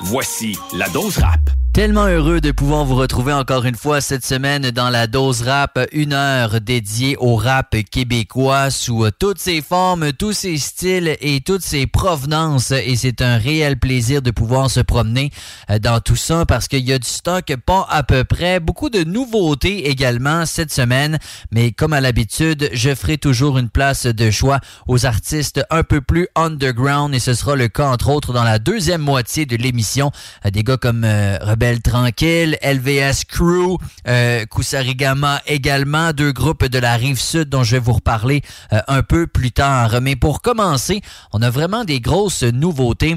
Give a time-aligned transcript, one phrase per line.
[0.00, 1.65] Voici la dose rap.
[1.76, 5.78] Tellement heureux de pouvoir vous retrouver encore une fois cette semaine dans la dose rap,
[5.92, 11.60] une heure dédiée au rap québécois sous toutes ses formes, tous ses styles et toutes
[11.60, 12.70] ses provenances.
[12.70, 15.30] Et c'est un réel plaisir de pouvoir se promener
[15.68, 18.88] euh, dans tout ça parce qu'il y a du stock pas à peu près, beaucoup
[18.88, 21.18] de nouveautés également cette semaine.
[21.52, 26.00] Mais comme à l'habitude, je ferai toujours une place de choix aux artistes un peu
[26.00, 30.10] plus underground et ce sera le cas entre autres dans la deuxième moitié de l'émission.
[30.46, 31.36] Euh, Des gars comme euh,
[31.82, 37.78] Tranquille, LVS Crew, euh, Kusarigama également, deux groupes de la rive sud dont je vais
[37.78, 40.00] vous reparler euh, un peu plus tard.
[40.00, 41.00] Mais pour commencer,
[41.32, 43.16] on a vraiment des grosses nouveautés.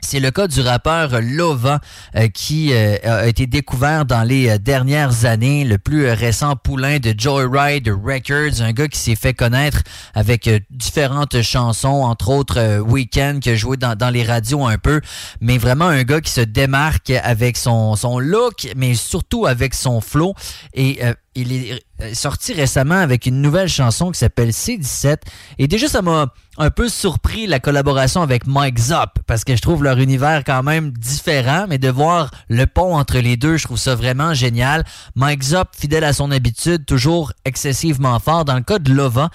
[0.00, 1.80] C'est le cas du rappeur Lova
[2.16, 6.98] euh, qui euh, a été découvert dans les euh, dernières années, le plus récent poulain
[6.98, 9.82] de Joyride Records, un gars qui s'est fait connaître
[10.14, 15.00] avec différentes chansons, entre autres Weekend qui a joué dans, les radios un peu,
[15.40, 20.00] mais vraiment un gars qui se démarque avec son, son look, mais surtout avec son
[20.00, 20.34] flow.
[20.74, 21.00] Et
[21.34, 25.18] il est sorti récemment avec une nouvelle chanson qui s'appelle C17.
[25.58, 29.62] Et déjà, ça m'a un peu surpris la collaboration avec Mike Zop, parce que je
[29.62, 33.64] trouve leur univers quand même différent, mais de voir le pont entre les deux, je
[33.64, 34.84] trouve ça vraiment génial.
[35.14, 38.44] Mike Zop, fidèle à son habitude, toujours excessivement fort.
[38.44, 39.30] Dans le cas de Lova,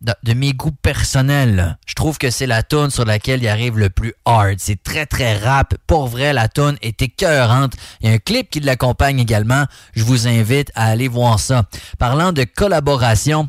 [0.00, 3.90] de, mes goûts personnels, je trouve que c'est la tune sur laquelle il arrive le
[3.90, 4.56] plus hard.
[4.58, 5.74] C'est très très rap.
[5.86, 7.74] Pour vrai, la tune est écœurante.
[8.00, 9.64] Il y a un clip qui l'accompagne également.
[9.94, 11.64] Je vous invite à aller voir ça.
[11.98, 13.48] Parlant de collaboration,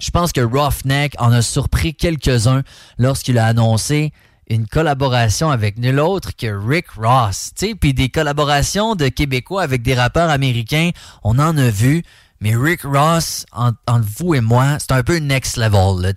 [0.00, 2.62] je pense que Roughneck en a surpris quelques-uns
[2.98, 4.12] lorsqu'il a annoncé
[4.48, 7.52] une collaboration avec nul autre que Rick Ross.
[7.80, 10.90] Puis des collaborations de Québécois avec des rappeurs américains,
[11.22, 12.02] on en a vu.
[12.42, 16.12] Mais Rick Ross, en- entre vous et moi, c'est un peu next level.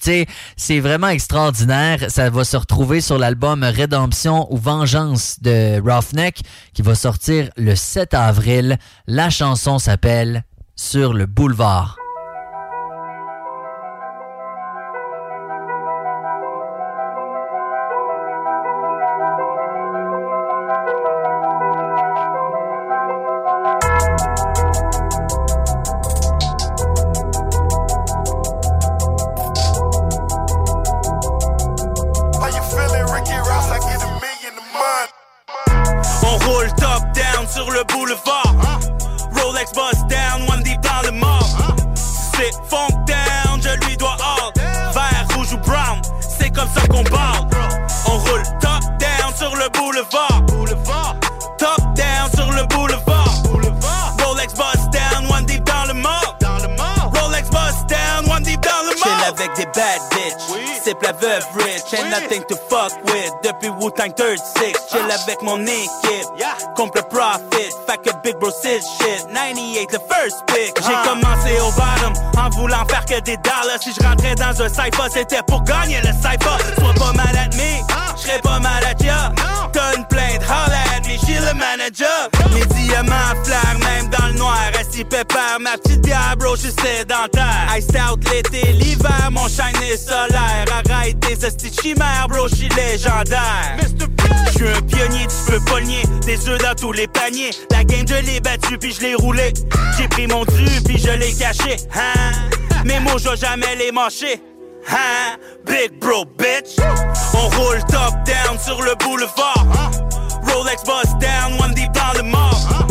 [0.58, 2.06] c'est vraiment extraordinaire.
[2.10, 6.42] Ça va se retrouver sur l'album Rédemption ou Vengeance de Roughneck
[6.74, 8.80] qui va sortir le 7 avril.
[9.06, 10.44] La chanson s'appelle
[10.76, 11.96] Sur le boulevard.
[37.76, 38.56] Le boulevard.
[39.36, 41.50] Rolex bust down, one deep dans le mort.
[42.36, 44.52] C'est funk down, je lui dois all.
[44.94, 47.48] Vert, rouge ou brown, c'est comme ça qu'on parle.
[48.08, 50.42] On roule top down sur le boulevard.
[51.58, 53.44] Top down sur le boulevard.
[54.24, 56.38] Rolex bust down, one deep dans le mort.
[57.14, 59.04] Rolex bust down, one deep dans le mort.
[59.04, 60.45] Chill avec des bad bitch.
[60.86, 63.34] C'est la veuve rich, ain't nothing to fuck with.
[63.42, 66.28] Depuis Wu-Tang 36, chill avec mon équipe.
[66.76, 68.84] Compte le profit, fait que Big Bro shit.
[69.34, 70.78] 98, the first pick.
[70.86, 73.82] J'ai commencé au bottom en voulant faire que des dollars.
[73.82, 76.56] Si je rentrais dans un cypher, c'était pour gagner le cypher.
[76.78, 77.82] Sois pas mal at me,
[78.22, 79.32] j'serais pas mal at ya.
[79.74, 82.30] T'as une plainte, holla at me, j'suis le manager.
[82.54, 84.75] Mes diamants flairent même dans le noir.
[84.96, 87.68] Assis pépère, ma petite bière, bro, j'suis sédentaire.
[87.76, 90.66] Iced out l'été, l'hiver, mon shine est solaire.
[90.72, 93.76] Arrête tes de chimères, bro, j'suis légendaire.
[94.54, 96.04] J'suis un pionnier, tu peux nier.
[96.26, 97.52] Des œufs dans tous les paniers.
[97.72, 99.52] La game, je l'ai battu, puis je l'ai roulé.
[99.98, 101.76] J'ai pris mon dû, puis je l'ai caché.
[101.94, 102.32] Hein?
[102.86, 104.42] Mes mots, je jamais les mâcher.
[104.90, 105.36] Hein?
[105.66, 106.78] Big bro, bitch.
[107.34, 109.66] On roule top down sur le boulevard.
[110.48, 112.85] Rolex bust down, one deep dans le mort.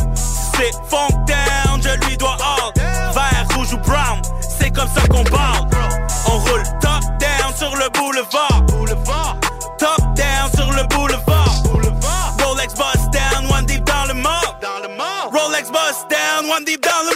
[0.56, 2.72] C'est funk down, je lui dois all.
[3.12, 4.20] Vert, rouge ou brown,
[4.58, 5.68] c'est comme ça qu'on parle.
[6.26, 8.62] On roule top down sur le boulevard.
[9.78, 11.62] Top down sur le boulevard.
[12.38, 14.58] Rolex bust down, one deep dans le mort.
[15.32, 17.14] Rolex bust down, one deep dans le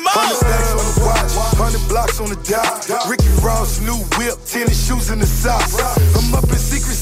[1.69, 2.89] hundred blocks on the dot.
[3.09, 5.77] Ricky Ross, new whip, tennis shoes in the socks.
[6.17, 6.95] I'm up in Secret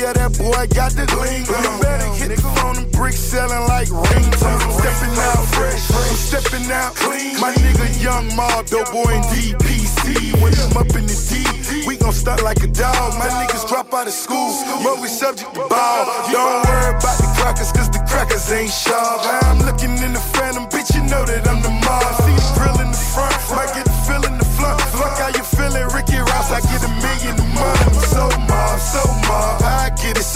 [0.00, 1.44] yeah, that boy got the gleam.
[1.44, 4.64] You better hit the phone and bricks selling like ringtones.
[4.64, 7.36] I'm stepping out fresh, I'm stepping out clean.
[7.36, 10.40] My nigga Young Mob, Mardo, boy in DPC.
[10.40, 13.12] When I'm up in the D, we gon' start like a dog.
[13.20, 16.08] My niggas drop out of school, but we subject to ball.
[16.32, 19.20] Don't worry about the crackers, cause the crackers ain't sharp.
[19.44, 22.08] I'm looking in the phantom, bitch, you know that I'm the mob.
[22.24, 24.80] See the grill in the front, might get the feel in the front.
[24.96, 27.84] Fuck how you feeling, Ricky Ross, I get a million a month.
[27.84, 29.59] I'm so mob, so mob, I get it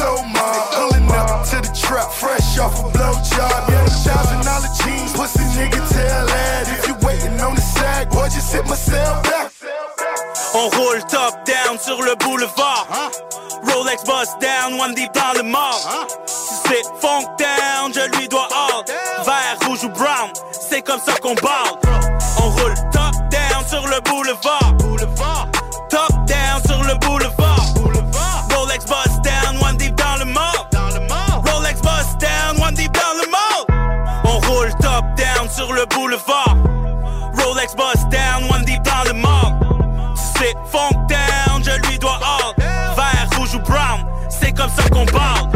[0.04, 0.64] so mob.
[0.76, 3.60] Pulling up to the trap, fresh off a blow job.
[3.68, 6.64] Yeah, the thousand dollar jeans, pussy nigga tell that.
[6.74, 9.50] If you waiting on the sack, boy, just hit myself back.
[10.54, 12.86] On roule top down sur le boulevard.
[13.68, 16.06] Rolex bust down, one deep dans le mort.
[16.26, 18.84] C'est funk down, je lui dois all.
[19.24, 21.83] Vert, rouge ou brown, c'est comme ça qu'on parle.
[44.94, 45.53] Qu'on parle.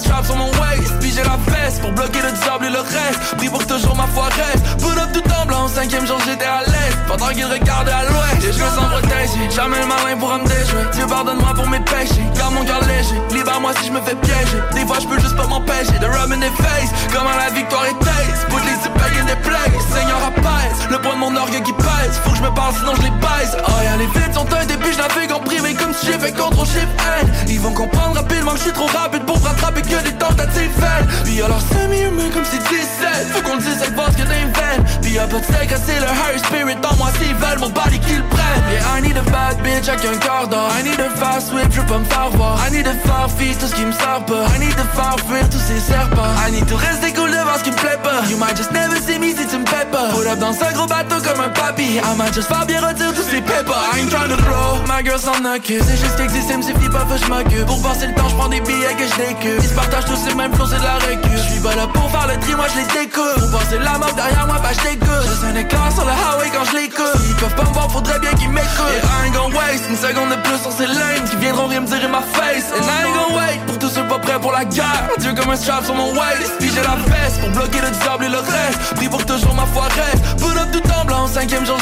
[0.00, 0.92] Strap sur mon waist.
[1.00, 3.36] Puis j'ai la veste pour bloquer le diable et le reste.
[3.36, 4.64] Pris pour toujours ma foi reste.
[4.78, 6.96] Put up tout en blanc, cinquième jour j'étais à l'est.
[7.06, 8.42] Pendant qu'il regardait à l'ouest.
[8.44, 9.40] Et je me sens protégé.
[9.54, 10.84] Jamais le malin pourra me déjouer.
[10.92, 12.24] Dieu pardonne-moi pour mes péchés.
[12.36, 13.20] Garde mon cœur léger.
[13.30, 14.60] Libère-moi si je me fais piéger.
[14.74, 16.90] Des fois je peux juste pas m'empêcher de rub in the face.
[17.12, 18.46] Comment la victoire est taste.
[18.48, 19.84] Put les back in the place.
[19.92, 20.78] Seigneur apaise.
[20.90, 22.16] Le poids de mon orgueil qui pèse.
[22.24, 23.56] Faut que je me parle sinon je les baise.
[23.68, 24.92] Oh yeah, les vides sont un début.
[24.92, 26.88] Je navigue en privé si contre chiffre
[27.20, 27.30] N.
[27.48, 31.06] Ils vont comprendre rapidement que je suis trop rapide pour rattraper que des tentatives vaines.
[31.24, 33.32] Puis alors c'est mieux mais comme si 17.
[33.32, 34.84] Faut qu'on dise avec que des veines.
[35.02, 38.22] Puis y'a pas de c'est le Harry Spirit en moi s'ils veulent mon body qu'ils
[38.24, 38.64] prennent.
[38.70, 40.68] Yeah, I need a bad bitch avec un cœur d'or.
[40.78, 42.58] I need a fast whip, je veux pas me faire voir.
[42.66, 44.46] I need a faire fi tout ce qui me sert pas.
[44.54, 46.32] I need a faire fuir tous ces serpents.
[46.46, 48.22] I need to rester cool devant ce qui me plaît pas.
[48.28, 50.10] You might just never see me si tu me fais pas.
[50.30, 51.98] Up dans un gros bateau comme un papy.
[51.98, 53.82] I might just faire bien retirer tous ces pépas.
[53.94, 55.44] I ain't tryna blow, my girl s'en
[55.86, 57.66] C'est juste qu'existe, me suffit pas, faut que je m'occupe.
[57.66, 59.62] Pour passer le temps, je prends des billets que je décupe.
[59.62, 61.32] Ils se partagent tous les mêmes flots, c'est de la récup.
[61.32, 62.90] Je suis pas là pour faire le tri, moi je les.
[63.10, 65.22] Pour passer la mort derrière moi, bah je dégoûte.
[65.28, 67.20] Juste un éclair sur le highway quand je l'écoute.
[67.28, 68.94] Ils peuvent pas me voir, faudrait bien qu'ils m'écoutent.
[68.94, 71.80] Et I ain't gon' waste une seconde de plus sur ces lanes qui viendront rien
[71.80, 72.70] me tirer ma face.
[72.76, 75.08] And I ain't gon' wait pour tous ceux pas prêts pour la guerre.
[75.18, 76.52] Dieu comme un strap sur mon waist.
[76.60, 78.94] Puis j'ai la veste pour bloquer le diable et le reste.
[78.96, 80.22] Pris pour toujours ma reste.
[80.36, 81.78] Put up tout en blanc, cinquième jour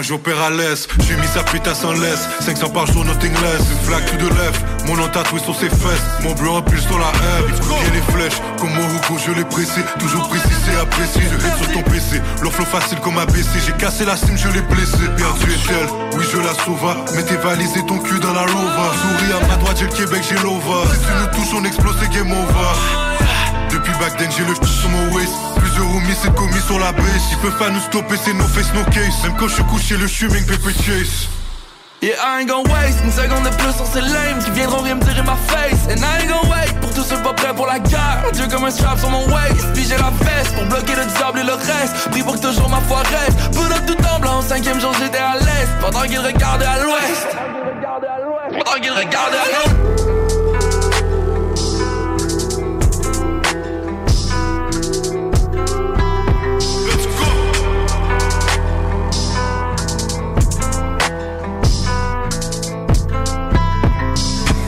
[0.00, 3.34] Moi j'opère à l'est, j'ai mis sa pute à sans laisse 500 par jour, nothing
[3.34, 6.80] less Une flaque to the left, Mon nom tatoué sur ses fesses, mon bleu rappelle
[6.80, 7.44] sur la haine.
[7.84, 9.82] Il les flèches, comme mon Hugo, je l'ai pressé.
[9.98, 11.20] Toujours précis, c'est apprécié.
[11.30, 13.50] Je hit sur ton PC, leur flow facile comme ABC.
[13.66, 15.04] J'ai cassé la cime, je l'ai blessé.
[15.18, 16.96] Perdu est elle, oui, je la sauva.
[17.14, 18.94] Mets tes valises et ton cul dans la rova.
[19.02, 20.88] Souris à ma droite, j'ai le Québec, j'ai l'ova.
[20.94, 23.39] Si tu nous touches, on explose, c'est game over.
[23.72, 27.22] Depuis back then j'ai le sur mon waist Plusieurs roomies c'est commis sur la base
[27.30, 29.96] Ils peuvent pas nous stopper c'est no face no case Même quand je suis couché
[29.96, 31.28] le streaming paper chase
[32.02, 34.94] Yeah, I ain't gon' waste une seconde de plus sur ces lames qui viendront rien
[34.94, 35.84] me dire ma face.
[35.84, 38.24] And I ain't gon' wait pour tous ceux pas prêts pour la guerre.
[38.32, 39.66] Dieu comme un strap sur mon waist.
[39.74, 42.08] Puis j'ai la veste pour bloquer le diable et le reste.
[42.10, 43.38] Pris pour que toujours ma foi reste.
[43.50, 45.68] Put up tout en blanc, cinquième jour j'étais à l'est.
[45.82, 47.28] Pendant qu'il regardait à l'ouest.
[48.48, 50.09] Pendant qu'il regardait à l'ouest.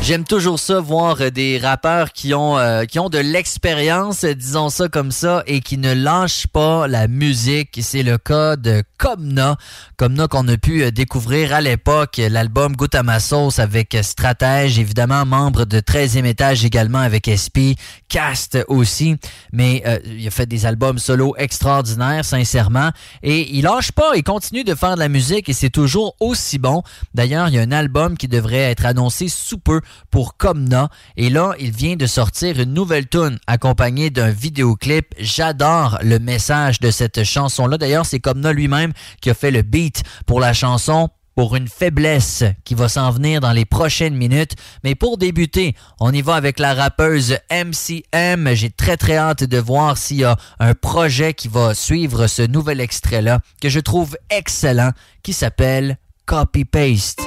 [0.04, 4.88] J'aime toujours ça, voir des rappeurs qui ont, euh, qui ont de l'expérience, disons ça
[4.88, 7.78] comme ça, et qui ne lâchent pas la musique.
[7.80, 9.56] C'est le cas de Comna.
[9.97, 14.78] Comna qu'on a pu euh, découvrir à l'époque, l'album Goûte à ma sauce avec Stratège,
[14.78, 17.75] évidemment, membre de 13e étage également avec SP,
[18.09, 19.16] Cast aussi.
[19.52, 22.90] Mais euh, il a fait des albums solo extraordinaires, sincèrement.
[23.25, 26.61] Et il lâche pas, il continue de faire de la musique et c'est toujours aussi
[26.61, 26.85] bon.
[27.12, 29.80] D'ailleurs, il y a un album qui devrait être annoncé sous peu
[30.12, 30.90] pour Comna.
[31.16, 35.06] Et là, il vient de sortir une nouvelle tune accompagnée d'un vidéoclip.
[35.18, 37.78] J'adore le message de cette chanson-là.
[37.78, 42.44] D'ailleurs, c'est Comna lui-même qui a fait le beat pour la chanson pour une faiblesse
[42.64, 44.52] qui va s'en venir dans les prochaines minutes.
[44.84, 48.54] Mais pour débuter, on y va avec la rappeuse MCM.
[48.54, 52.42] J'ai très très hâte de voir s'il y a un projet qui va suivre ce
[52.42, 54.90] nouvel extrait-là que je trouve excellent
[55.22, 57.22] qui s'appelle Copy Paste.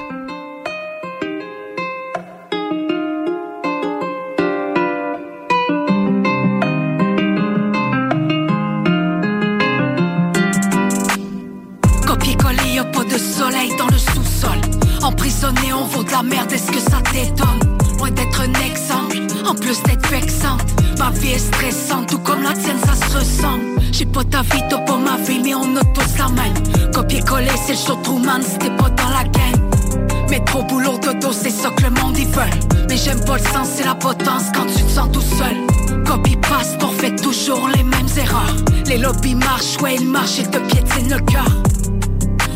[16.16, 17.78] La merde, est-ce que ça t'étonne?
[17.98, 20.64] Loin d'être un exemple, en plus d'être vexante
[20.98, 24.64] Ma vie est stressante, tout comme la tienne, ça se ressemble J'ai pas ta vie,
[24.70, 26.92] t'as pas ma vie, mais on a tous la même.
[26.94, 29.70] Copier-coller, c'est le show Truman, c'était pas dans la game.
[30.30, 33.44] Mais trop boulot dodo, c'est ça que le monde y veut Mais j'aime pas le
[33.44, 36.04] sens, c'est la potence quand tu te sens tout seul.
[36.06, 38.56] Copie passe, on fait toujours les mêmes erreurs.
[38.88, 41.75] Les lobbies marchent, ouais ils marchent, ils te piétinent le cœur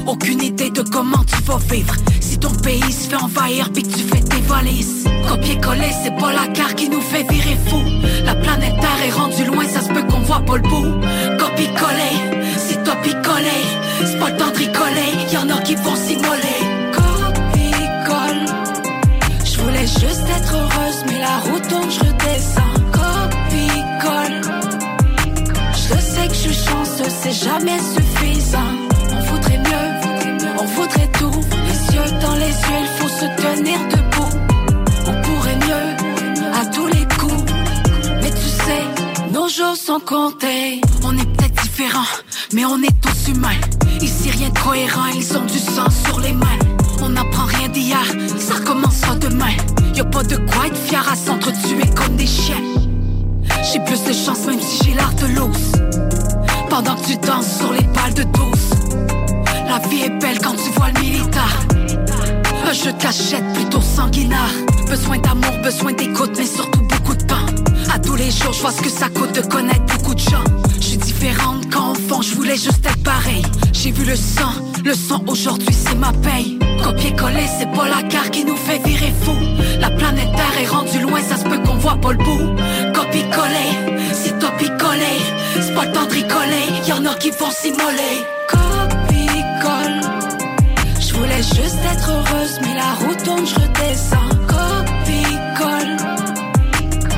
[0.09, 1.93] aucune idée de comment tu vas vivre.
[2.19, 5.05] Si ton pays se fait envahir puis que tu fais tes valises.
[5.27, 7.81] Copier-coller c'est pas la carte qui nous fait virer fou
[8.25, 10.93] La planète Terre est rendue loin ça se peut qu'on voit pas le bout.
[11.37, 12.15] Copier-coller,
[12.57, 13.63] si toi picoler
[14.03, 16.59] C'est pas le temps de rigoler, y'en a qui vont s'immoler.
[16.97, 18.45] Copie-colle
[19.45, 22.79] Je voulais juste être heureuse mais la route tourne je redescends.
[22.97, 24.41] Copie-colle
[25.73, 28.78] Je sais que je suis chanceuse c'est jamais suffisant
[30.61, 34.29] on voudrait tout, les yeux dans les yeux, il faut se tenir debout.
[35.07, 37.43] On pourrait mieux à tous les coups,
[38.21, 38.83] mais tu sais,
[39.31, 40.81] nos jours sont comptés.
[41.03, 42.11] On est peut-être différents,
[42.53, 43.59] mais on est tous humains.
[44.01, 46.59] Ici rien de cohérent, ils ont du sang sur les mains.
[47.01, 48.03] On n'apprend rien d'hier,
[48.37, 49.55] ça recommencera demain.
[49.95, 52.63] Y a pas de quoi être fier à s'entretuer comme des chiens.
[53.71, 55.71] J'ai plus de chance même si j'ai l'art de l'os.
[56.69, 58.58] Pendant que tu danses sur les balles de douce.
[59.69, 61.59] La vie est belle quand tu vois le militaire.
[62.65, 62.91] Un jeu
[63.53, 64.53] plutôt sanguinaire.
[64.88, 67.45] Besoin d'amour, besoin d'écoute, mais surtout beaucoup de temps.
[67.93, 70.43] À tous les jours, je vois ce que ça coûte de connaître beaucoup de gens.
[70.79, 73.43] Je suis différente quand enfant, je voulais juste être pareil.
[73.71, 76.57] J'ai vu le sang, le sang aujourd'hui c'est ma paye.
[76.83, 79.35] Copier-coller, c'est pas la carte qui nous fait virer fou.
[79.79, 82.55] La planète Terre est rendue loin, ça se peut qu'on voit pas le bout.
[82.95, 85.19] Copier-coller, c'est toi picoler.
[85.61, 88.25] C'est pas le temps de rigoler, y'en a qui vont s'immoler.
[91.41, 94.29] Je voulais juste être heureuse, mais la route tourne, je redescends.
[94.48, 95.96] Copie-colle.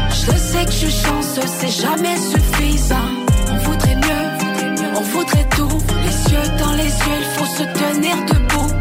[0.10, 3.10] Je sais que je suis chanceuse, c'est jamais suffisant.
[3.52, 5.78] On voudrait mieux, on voudrait tout.
[6.06, 8.72] Les yeux dans les yeux, il faut se tenir debout.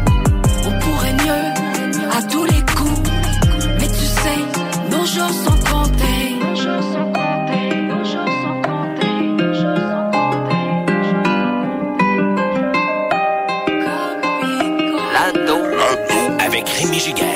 [0.67, 3.09] On pourrait mieux à tous les coups.
[3.79, 4.39] Mais tu sais,
[4.91, 5.60] nos jours sont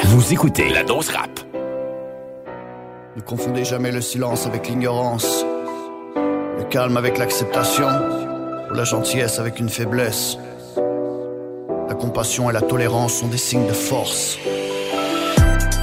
[0.06, 1.30] Vous écoutez la dose rap.
[3.16, 5.46] Ne confondez jamais le silence avec l'ignorance,
[6.16, 7.88] le calme avec l'acceptation,
[8.72, 10.38] ou la gentillesse avec une faiblesse.
[11.88, 14.40] La compassion et la tolérance sont des signes de force.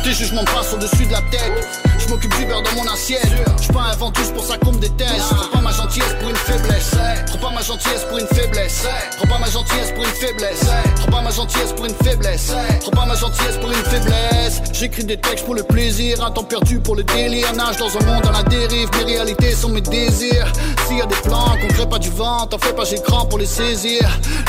[0.02, 1.91] Tes jugements passent au-dessus de la tête.
[2.02, 3.30] Je m'occupe du beurre dans mon assiette.
[3.61, 5.28] Je pas un ventus pour ça qu'on me déteste.
[5.28, 6.90] Prends pas ma gentillesse pour une faiblesse.
[7.26, 8.87] Prends pas ma gentillesse pour une faiblesse.
[9.16, 10.66] Prends pas ma gentillesse pour une faiblesse.
[10.97, 12.52] Prends pas ma gentillesse pour une faiblesse.
[12.80, 14.62] Prends pas ma gentillesse pour une faiblesse.
[14.73, 17.52] J'écris des textes pour le plaisir, un temps perdu pour le délire.
[17.54, 18.88] Nage dans un monde à la dérive.
[18.99, 20.52] Mes réalités sont mes désirs.
[20.88, 23.26] S'il y a des plans qu'on crée pas du vent, t'en fais pas, j'ai grand
[23.26, 24.02] pour les saisir.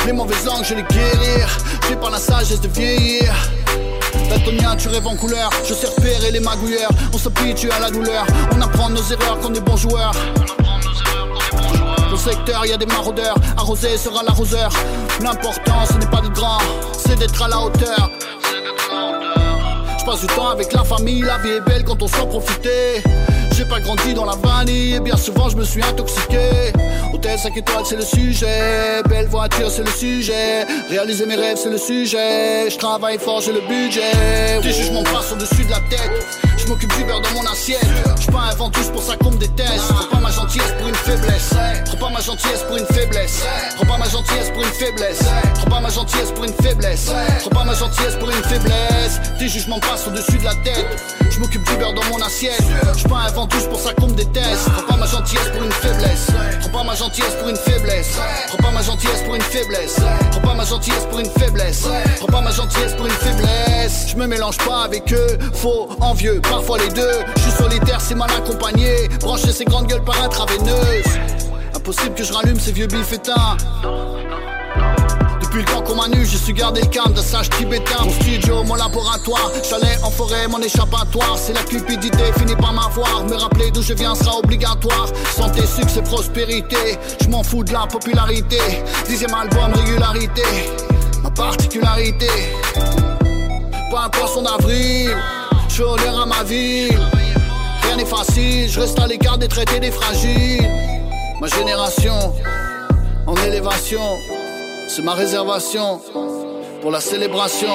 [0.06, 1.48] Les mauvaises langues, je les guérir.
[1.88, 3.34] J'ai pas la sagesse de vieillir.
[4.84, 5.50] Tu rêves en couleur.
[5.66, 6.90] Je sais repérer les magouilleurs.
[7.14, 8.26] On s'habitue à la douleur.
[8.54, 10.12] On apprend nos erreurs comme des bons joueurs.
[11.98, 13.36] Dans le secteur, y a des maraudeurs.
[13.56, 14.72] Arrosé sera l'arroseur.
[15.22, 16.58] L'important, ce n'est pas d'être grand,
[16.98, 18.10] c'est d'être à la hauteur.
[20.04, 23.02] Je passe du temps avec la famille, la vie est belle quand on s'en profiter.
[23.56, 26.74] J'ai pas grandi dans la vanille et bien souvent je me suis intoxiqué.
[27.14, 31.70] Hôtel 5 étoiles c'est le sujet, belle voiture c'est le sujet, réaliser mes rêves c'est
[31.70, 32.70] le sujet.
[32.70, 34.60] Je travaille fort, j'ai le budget.
[34.62, 36.12] Tes jugements passent au-dessus de la tête.
[36.58, 37.86] Je m'occupe du beurre dans mon assiette.
[38.20, 39.88] Je pas un ventus pour ça qu'on me déteste.
[39.90, 41.54] Prends pas ma gentillesse pour une faiblesse.
[41.86, 43.44] Prends pas ma gentillesse pour une faiblesse.
[43.76, 45.24] Prends pas ma gentillesse pour une faiblesse.
[45.56, 47.12] Prends pas ma gentillesse pour une faiblesse.
[47.40, 49.20] Prends pas ma gentillesse pour une faiblesse.
[49.38, 50.88] Tes jugements au-dessus de la tête.
[51.30, 52.64] Je m'occupe du beurre dans mon assiette.
[52.98, 54.70] Je pas un ventus pour ça qu'on me déteste.
[54.72, 56.32] Prends pas ma gentillesse pour une faiblesse.
[56.60, 58.18] Prends pas ma gentillesse pour une faiblesse.
[58.48, 59.96] Prends pas ma gentillesse pour une faiblesse.
[60.32, 61.88] Prends pas ma gentillesse pour une faiblesse.
[62.18, 64.08] Prends pas ma gentillesse pour une faiblesse.
[64.10, 65.38] Je me mélange pas avec eux.
[65.54, 67.20] Faux, envieux, parfois les deux.
[67.36, 69.10] Je suis solitaire, c'est mal accompagné.
[69.20, 71.06] Brancher ces grandes gueules par intraveineuse.
[71.76, 73.58] Impossible que je rallume ces vieux bifétins.
[75.54, 78.04] Depuis le temps qu'on m'a nu, j'ai su garder calme d'un sage tibétain.
[78.04, 81.38] Mon studio, mon laboratoire, chalet en forêt, mon échappatoire.
[81.38, 83.24] C'est la cupidité, finit par m'avoir.
[83.26, 85.10] Me rappeler d'où je viens sera obligatoire.
[85.36, 86.98] Santé, succès, prospérité.
[87.22, 88.58] Je m'en fous de la popularité.
[89.08, 90.42] Dixième album, régularité.
[91.22, 92.30] Ma particularité.
[93.92, 95.16] Pas un poisson d'avril.
[95.70, 97.00] Je suis à ma ville.
[97.84, 100.68] Rien n'est facile, je reste à l'écart des traités des fragiles.
[101.40, 102.34] Ma génération,
[103.28, 104.02] en élévation,
[104.88, 106.02] c'est ma réservation
[106.82, 107.70] pour la célébration.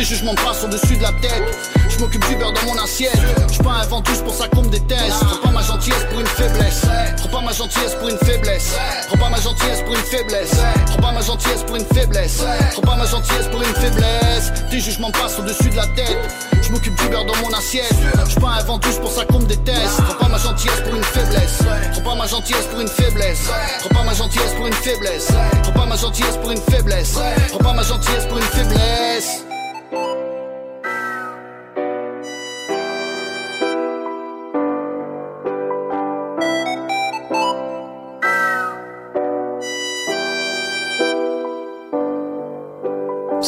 [0.00, 1.44] Tes jugements passent au-dessus de la tête.
[1.90, 3.20] Je m'occupe du beurre dans mon assiette.
[3.52, 5.20] Je un ventus pour ça qu'on me déteste.
[5.20, 6.86] Prends pas ma gentillesse pour une faiblesse.
[7.18, 8.76] Prends pas ma gentillesse pour une faiblesse.
[9.08, 10.56] Prends pas ma gentillesse pour une faiblesse.
[10.86, 12.42] Prends pas ma gentillesse pour une faiblesse.
[12.72, 14.52] Prends pas ma gentillesse pour une faiblesse.
[14.70, 16.16] Tes jugements passent au-dessus de la tête.
[16.62, 17.94] Je m'occupe du beurre dans mon assiette.
[18.26, 20.00] Je un ventus pour ça qu'on me déteste.
[20.08, 21.58] Prends pas ma gentillesse pour une faiblesse.
[21.92, 23.50] Prends pas ma gentillesse pour une faiblesse.
[23.80, 25.28] Prends pas ma gentillesse pour une faiblesse.
[25.62, 27.18] Prends pas ma gentillesse pour une faiblesse.
[27.50, 29.49] Prends pas ma gentillesse pour une faiblesse.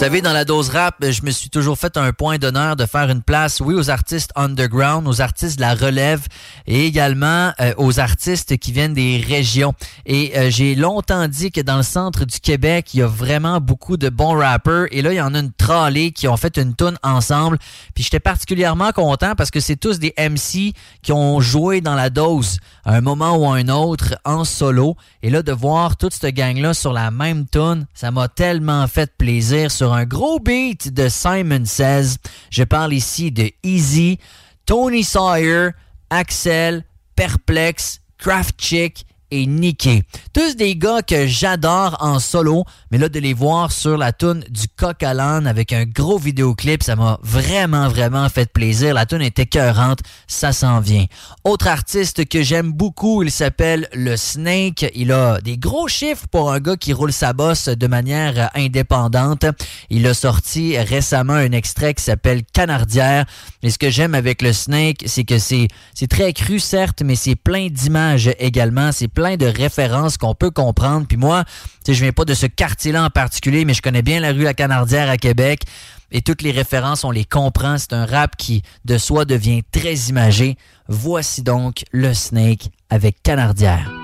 [0.03, 3.09] Savez, dans la dose rap, je me suis toujours fait un point d'honneur de faire
[3.09, 6.27] une place, oui, aux artistes underground, aux artistes de la relève
[6.67, 9.75] et également euh, aux artistes qui viennent des régions.
[10.05, 13.61] Et euh, j'ai longtemps dit que dans le centre du Québec, il y a vraiment
[13.61, 14.87] beaucoup de bons rappers.
[14.91, 17.59] Et là, il y en a une tralée qui ont fait une tune ensemble.
[17.95, 22.11] Puis j'étais particulièrement content parce que c'est tous des MC qui ont joué dans la
[22.11, 24.97] dose à un moment ou à un autre en solo.
[25.23, 29.13] Et là, de voir toute cette gang-là sur la même tune, ça m'a tellement fait
[29.17, 32.19] plaisir sur un gros beat de Simon Says.
[32.51, 34.19] Je parle ici de Easy,
[34.67, 35.75] Tony Sawyer,
[36.11, 40.03] Axel, Perplex, Craft Chick et Nicky.
[40.35, 44.45] Tous des gars que j'adore en solo, mais là de les voir sur la tune
[44.51, 48.95] du coq à l'âne avec un gros vidéoclip, ça m'a vraiment vraiment fait plaisir.
[48.95, 51.07] La tune était écœurante, ça s'en vient.
[51.45, 54.85] Autre artiste que j'aime beaucoup, il s'appelle Le Snake.
[54.95, 59.47] Il a des gros chiffres pour un gars qui roule sa bosse de manière indépendante.
[59.89, 63.25] Il a sorti récemment un extrait qui s'appelle Canardière.
[63.63, 65.69] Mais ce que j'aime avec Le Snake, c'est que c'est
[66.11, 71.07] très cru certes, mais c'est plein d'images également, c'est plein de références qu'on peut comprendre.
[71.07, 71.45] Puis moi,
[71.87, 74.55] je viens pas de ce quartier-là en particulier, mais je connais bien la rue La
[74.55, 75.63] Canardière à Québec.
[76.11, 77.79] Et toutes les références, on les comprend.
[77.79, 80.57] C'est un rap qui, de soi, devient très imagé.
[80.89, 84.02] Voici donc le Snake avec Canardière.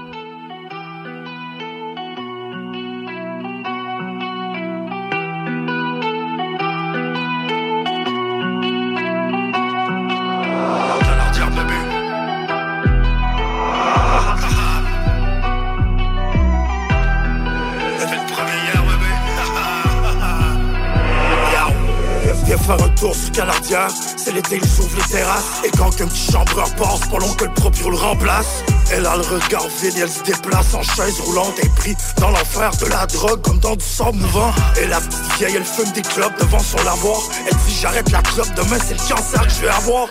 [22.98, 23.88] Retour sur Canardia.
[24.16, 25.62] C'est l'été, il s'ouvre les terrasses.
[25.64, 28.64] Et quand qu'un petit chambreur pas long que le proprio le remplace.
[28.90, 32.70] Elle a le regard vide elle se déplace en chaise roulante et pris dans l'enfer
[32.80, 34.52] de la drogue comme dans du sang mouvant.
[34.80, 37.20] Et la petite vieille, elle fume des clopes devant son lavoir.
[37.46, 40.08] Elle dit j'arrête la clope, demain c'est le cancer que je vais avoir.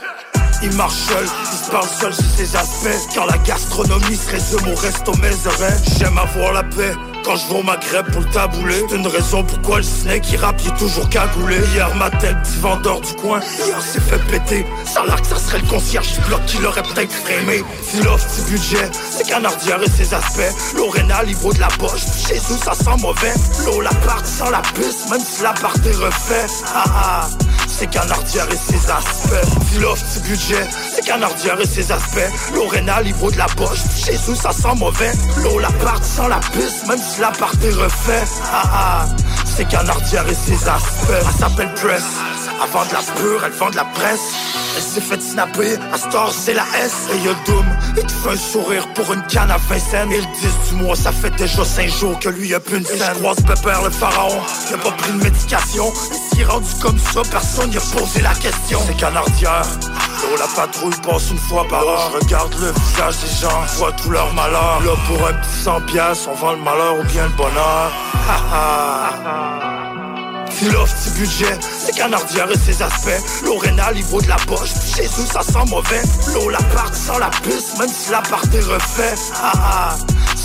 [0.63, 4.73] Il marche seul, il se parle seul sur ses aspects Quand la gastronomie se résume
[4.73, 6.93] au resto oreilles J'aime avoir la paix
[7.27, 10.37] quand je vends ma crêpe pour le taboulet C'est une raison pourquoi le snake qui
[10.37, 11.57] rappe il est toujours cagoulé.
[11.73, 14.65] Hier matin le petit vendeur du coin Hier s'est fait péter.
[14.85, 18.25] Ça l'air que ça serait le concierge du bloc qui l'aurait peut-être frémé Si l'offre
[18.27, 20.75] petit budget C'est canardière et ses aspects.
[20.75, 22.05] L'Oréna niveau de la poche.
[22.27, 23.33] Chez eux ça sent mauvais.
[23.65, 27.29] L'eau la part sans la puce Même si la part est refait ah, ah
[27.77, 33.29] c'est canardière et ses aspects L'offre petit budget C'est canardière et ses aspects L'Oréna niveau
[33.29, 35.11] de la poche Chez eux ça sent mauvais
[35.43, 38.23] L'eau la part sans la puce Même si la partie refait.
[38.51, 39.05] Ah ah,
[39.57, 41.09] c'est canardière et ses aspects.
[41.09, 42.03] Elle s'appelle Press.
[42.61, 44.33] Avant de la pure, elle vend de la presse.
[44.75, 47.07] Elle s'est fait snapper, à Star c'est la S.
[47.13, 50.11] Et y'a Doom, il te fait un sourire pour une canne à 20 cents.
[50.11, 50.27] Et le
[50.67, 52.99] 10 du mois, ça fait déjà 5 jours que lui a plus une scène.
[53.19, 55.91] Croise Pepper le pharaon, il a pas pris de médication.
[56.29, 57.66] S'il est rendu comme ça, personne
[58.21, 58.33] la.
[58.85, 59.65] C'est canardière.
[60.23, 63.77] Oh la patrouille passe une fois par an Je regarde le visage des gens, je
[63.77, 67.03] vois tout leur malheur Là pour un petit 100 piastres, on vend le malheur ou
[67.03, 67.91] bien le bonheur
[70.71, 75.41] L'offre petit budget, c'est canardière et ses aspects L'Oréna, niveau de la poche, eux ça
[75.41, 76.01] sent mauvais
[76.33, 79.15] L'eau la part sans la piste, même si la part est refait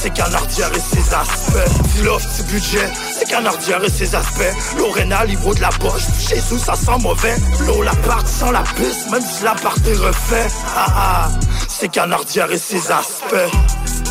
[0.02, 2.02] c'est canardière et ses aspects.
[2.02, 4.76] L'offre, c'est budget, c'est canardière et ses aspects.
[4.76, 6.02] L'Oréna, livre de la poche,
[6.34, 7.36] eux ça sent mauvais.
[7.66, 10.48] L'eau, la part sans la piste, même si la part est refait.
[10.74, 11.30] Ah ah,
[12.50, 14.01] et ses aspects.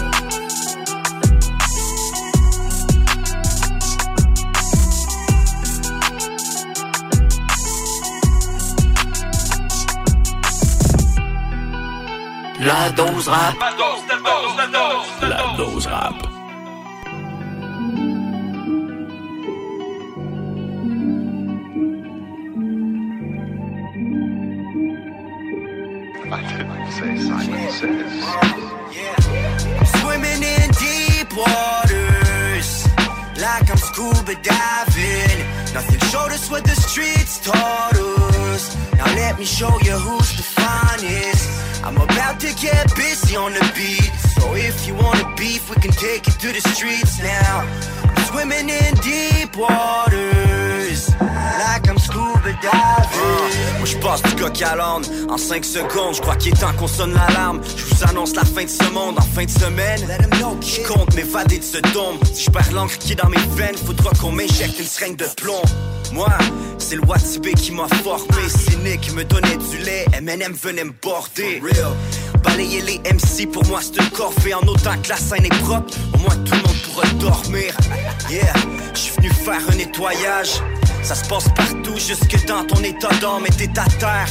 [12.63, 13.55] La dose rap.
[13.59, 15.27] La dose, la dose, la dose.
[15.27, 16.13] La dose rap.
[29.95, 32.87] Swimming in deep waters,
[33.41, 35.39] like I'm scuba diving.
[35.73, 38.30] Nothing showed us what the streets taught us.
[38.51, 41.47] Now let me show you who's the finest.
[41.85, 44.11] I'm about to get busy on the beat.
[44.35, 47.65] So if you wanna beef, we can take it to the streets now.
[48.03, 51.09] I'm swimming in deep waters.
[51.63, 53.77] Like I'm scuba diving.
[53.77, 56.15] moi je passe du coq à l'âne en 5 secondes.
[56.15, 57.61] Je crois qu'il est temps qu'on sonne l'alarme.
[57.77, 60.01] Je vous annonce la fin de ce monde en fin de semaine.
[60.61, 62.19] Je compte m'évader de ce dôme.
[62.33, 65.27] Si je perds l'encre qui est dans mes veines, faudra qu'on m'injecte une seringue de
[65.37, 65.61] plomb.
[66.13, 66.29] Moi,
[66.77, 68.49] c'est le Watibé qui m'a formé.
[68.49, 71.61] Cynique me donnait du lait, M&M venait me border.
[72.43, 74.53] Balayer les MC, pour moi c'est une corvée.
[74.53, 77.75] En autant que la scène est propre, au moins tout le monde pourra dormir.
[78.29, 78.53] Yeah,
[78.93, 80.61] je suis venu faire un nettoyage
[81.03, 84.27] Ça se passe partout, jusque dans ton état d'âme et t'es à terre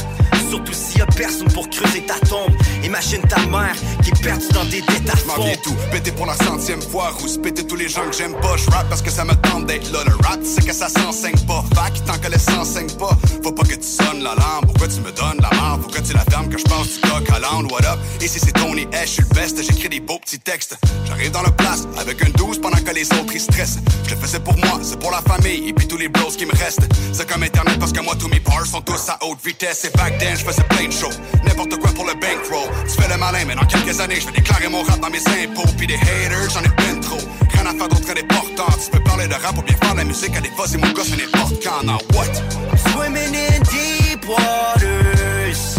[0.49, 2.51] Surtout s'il y a personne pour creuser ta tombe.
[2.83, 5.23] Imagine ta mère qui est perdue dans des détails.
[5.37, 7.09] Viens tout, péter pour la centième fois.
[7.11, 8.55] Rousse péter tous les gens que j'aime pas.
[8.69, 9.99] rap parce que ça me tente d'être là.
[10.05, 11.63] Le rap, c'est que ça s'enseigne pas.
[11.73, 13.17] Fac, tant que les s'enseigne pas.
[13.41, 14.65] Faut pas que tu sonnes la lampe.
[14.65, 15.79] Pourquoi tu me donnes la?
[15.81, 17.71] Faut que tu la fermes, que je passe du coq à l'âne?
[17.71, 17.99] What up?
[18.21, 19.63] Ici c'est Tony H, je suis le best.
[19.63, 20.75] J'écris des beaux petits textes.
[21.05, 23.79] J'arrive dans le place avec un 12 pendant que les autres ils stressent.
[24.03, 26.45] Je le faisais pour moi, c'est pour la famille et puis tous les bros qui
[26.45, 26.87] me restent.
[27.13, 29.85] C'est comme Internet parce que moi tous mes bars sont tous à haute vitesse.
[29.85, 31.15] Et back then, je faisais plein de shows.
[31.45, 32.69] N'importe quoi pour le bankroll.
[32.87, 35.25] Tu fais le malin, mais dans quelques années, je vais déclarer mon rap dans mes
[35.43, 35.69] impôts.
[35.77, 37.21] Puis des haters, j'en ai plein trop.
[37.53, 38.71] Rien à faire d'autre que d'important.
[38.83, 40.91] Tu peux parler de rap ou bien faire la musique à des fois, c'est mon
[40.91, 41.83] gosse, c'est n'importe quand.
[41.83, 42.33] Now what?
[42.91, 45.77] Swimming in deep waters.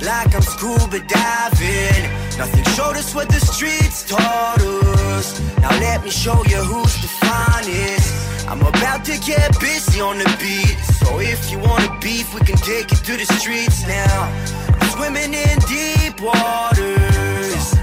[0.00, 2.23] Like I'm scuba diving.
[2.38, 5.40] Nothing showed us what the streets taught us.
[5.58, 8.48] Now let me show you who's the finest.
[8.48, 10.76] I'm about to get busy on the beat.
[11.00, 14.32] So if you wanna beef, we can take it to the streets now.
[14.80, 17.73] I'm swimming in deep waters.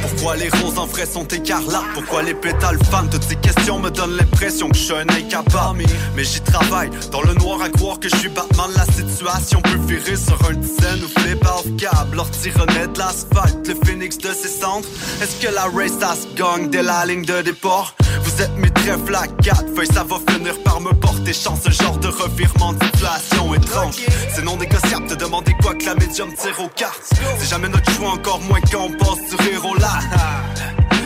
[0.00, 1.84] Pourquoi les roses en vrai sont écarlates?
[1.92, 5.84] Pourquoi les pétales fans Toutes ces questions me donnent l'impression que je suis un incapable
[6.16, 8.70] Mais j'y travaille, dans le noir à croire que je suis Batman.
[8.76, 13.68] La situation peut virer sur un dizaine ou flip off câble Leur tironnet de l'asphalte,
[13.68, 14.88] le phoenix de ses cendres.
[15.22, 17.94] Est-ce que la race ça se gagne dès la ligne de départ?
[18.22, 21.60] Vous êtes mes trèfles à quatre feuilles, ça va finir par me porter chance.
[21.64, 23.96] Ce genre de revirement de situation étrange
[24.34, 27.12] C'est non négociable, te demander quoi que la médium tire aux cartes.
[27.38, 29.62] C'est jamais notre choix, encore moins quand on passe du rire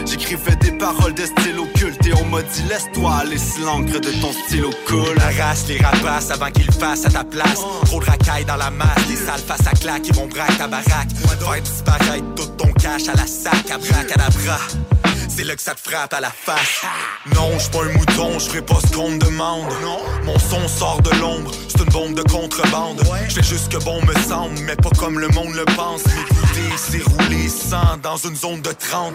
[0.05, 4.33] J'écrivais des paroles de style occulte et on m'a dit laisse-toi aller si de ton
[4.33, 5.19] stylo coule.
[5.21, 7.61] Arrache les rapaces avant qu'ils fassent à ta place.
[7.87, 10.69] Trop de racailles dans la masse, les sales face à claque, ils vont braquer ta
[10.69, 11.11] baraque.
[11.17, 15.02] Faire disparaître tout ton cash à la sac, à braque à la bras
[15.37, 16.83] c'est là que ça te frappe à la face.
[17.35, 19.67] Non, je pas un mouton, je ferai pas ce qu'on me demande.
[19.83, 23.03] Non, mon son sort de l'ombre, c'est une bombe de contrebande.
[23.29, 26.05] Je fais juste que bon me semble, mais pas comme le monde le pense.
[26.07, 29.15] M'écouter, c'est rouler sans dans une zone de 30.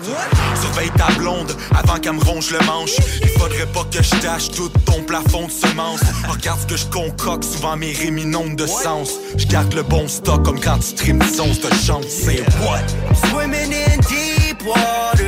[0.62, 2.96] Surveille ta blonde avant qu'elle me ronge le manche.
[3.22, 6.02] Il faudrait pas que je tâche tout ton plafond de semences.
[6.28, 8.26] Regarde ce que je concocte, souvent mes rémis
[8.56, 9.14] de sens.
[9.38, 12.06] Je garde le bon stock comme quand tu trimes son de chance.
[12.08, 12.86] C'est what?
[13.30, 15.27] Swimming in deep waters,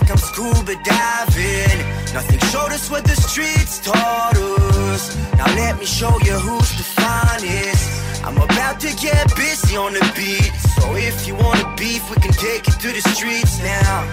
[0.00, 1.78] like I'm scuba diving.
[2.14, 5.16] Nothing showed us what the streets taught us.
[5.36, 8.24] Now let me show you who's the finest.
[8.24, 10.52] I'm about to get busy on the beat.
[10.76, 14.06] So if you wanna beef, we can take it to the streets now.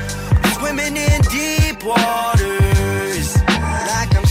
[0.43, 4.24] I'm swimming in deep waters, like I'm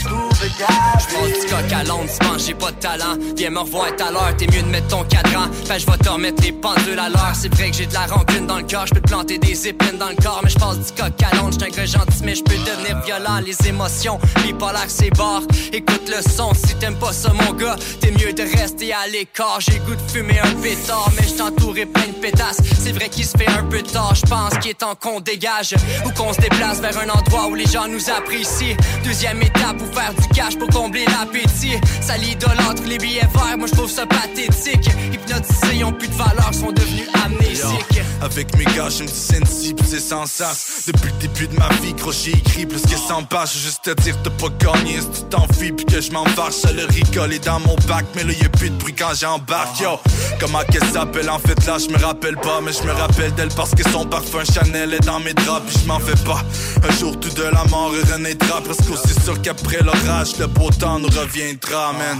[0.57, 3.17] J'pense du coq à penses j'ai pas de talent.
[3.37, 5.47] Viens me revoir à l'heure, t'es mieux de mettre ton cadran.
[5.67, 7.33] Fait je vais te remettre les pendules à l'heure.
[7.35, 9.99] C'est vrai que j'ai de la rancune dans le cœur, j'peux te planter des épines
[9.99, 12.57] dans le corps Mais j'passe du coq à l'onde, j'suis un gars gentil Mais j'peux
[12.57, 17.53] devenir violent, les émotions Bipolaire c'est barre, écoute le son Si t'aimes pas ça mon
[17.55, 19.59] gars, t'es mieux de rester à l'écart.
[19.61, 22.61] J'ai goût de fumer un pétard, mais j't'entourais plein de pétasses.
[22.81, 25.75] C'est vrai qu'il se fait un peu tard, j'pense qu'il est temps qu'on dégage
[26.07, 28.77] Ou qu'on se déplace vers un endroit où les gens nous apprécient.
[29.05, 31.78] Deuxième étape, pour faire du pour combler l'appétit.
[32.00, 34.90] Ça l'idolâtre les billets verts, moi je trouve ça pathétique.
[35.12, 38.02] Hypnotisés, ils ont plus de valeur, sont devenus amnésiques.
[38.20, 40.85] Avec mes gars, je me dis c'est sans sas.
[40.87, 43.52] Depuis le début de ma vie, gros, j'ai écrit plus que 100 pages.
[43.52, 46.24] Juste te dire, t'as pas gagné si tu puis que je m'en.
[46.50, 49.78] Ça le rigole dans mon bac, mais là y'a plus de bruit quand j'embarque.
[49.80, 50.00] Yo,
[50.40, 51.30] comment qu'elle s'appelle?
[51.30, 54.04] En fait là, je me rappelle pas, mais je me rappelle d'elle parce que son
[54.04, 56.42] parfum Chanel est dans mes draps, puis je m'en fais pas.
[56.87, 60.99] Un jour tout de la mort renaîtra, presque aussi sûr qu'après l'orage, le beau temps
[60.99, 62.18] nous reviendra, man.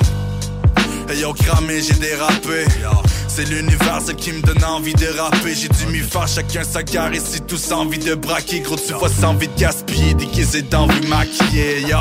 [1.17, 2.65] Yo, cramé, j'ai dérapé.
[3.29, 5.55] C'est l'univers qui me donne envie de rapper.
[5.55, 8.61] J'ai dû m'y faire chacun sa gare ici, tous envie de braquer.
[8.61, 11.99] Gros, tu vois, sans envie de gaspiller, déguisé d'envie maquiller, yo.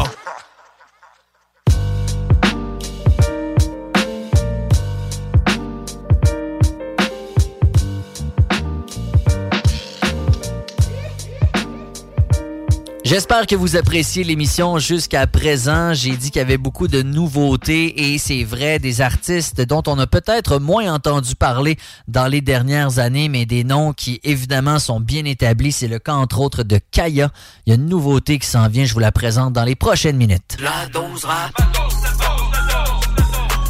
[13.13, 15.93] J'espère que vous appréciez l'émission jusqu'à présent.
[15.93, 19.99] J'ai dit qu'il y avait beaucoup de nouveautés et c'est vrai, des artistes dont on
[19.99, 24.99] a peut-être moins entendu parler dans les dernières années, mais des noms qui évidemment sont
[24.99, 25.71] bien établis.
[25.71, 27.29] C'est le cas entre autres de Kaya.
[27.67, 30.17] Il y a une nouveauté qui s'en vient, je vous la présente dans les prochaines
[30.17, 30.57] minutes.
[30.59, 31.51] La dose rap.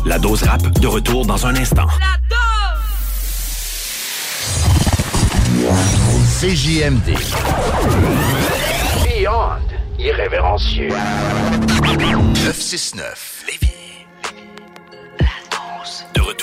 [0.06, 1.88] La dose rap de retour dans un instant.
[6.40, 7.18] CJMD.
[10.04, 10.90] Irrévérencieux.
[11.96, 13.46] 969.
[13.48, 13.73] Lévis.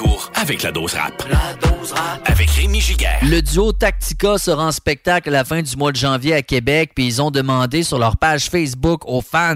[0.00, 1.12] Retour avec la dose rap.
[1.30, 2.22] La dose rap.
[2.24, 3.18] Avec Rémi Giguère.
[3.22, 6.92] Le duo Tactica sera en spectacle à la fin du mois de janvier à Québec,
[6.94, 9.54] puis ils ont demandé sur leur page Facebook aux fans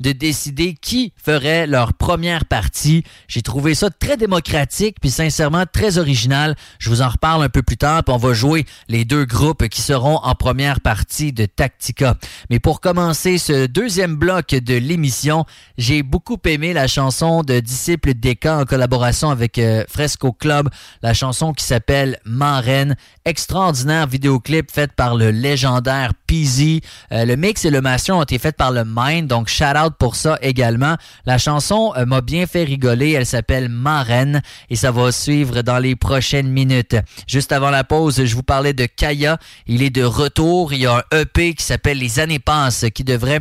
[0.00, 3.04] de décider qui ferait leur première partie.
[3.26, 6.56] J'ai trouvé ça très démocratique, puis sincèrement très original.
[6.78, 9.66] Je vous en reparle un peu plus tard, puis on va jouer les deux groupes
[9.68, 12.16] qui seront en première partie de Tactica.
[12.50, 15.46] Mais pour commencer ce deuxième bloc de l'émission,
[15.78, 20.68] j'ai beaucoup aimé la chanson de Disciple Deka en collaboration avec euh, Fresco Club,
[21.02, 22.96] la chanson qui s'appelle Marraine.
[23.24, 26.80] Extraordinaire vidéoclip fait par le légendaire Peasy.
[27.12, 29.94] Euh, le mix et le master ont été faits par le Mind, donc shout out
[29.98, 30.96] pour ça également.
[31.24, 35.78] La chanson euh, m'a bien fait rigoler, elle s'appelle Marraine et ça va suivre dans
[35.78, 36.96] les prochaines minutes.
[37.26, 39.38] Juste avant la pause, je vous parlais de Kaya.
[39.66, 40.72] Il est de retour.
[40.72, 43.40] Il y a un EP qui s'appelle Les années passent qui devrait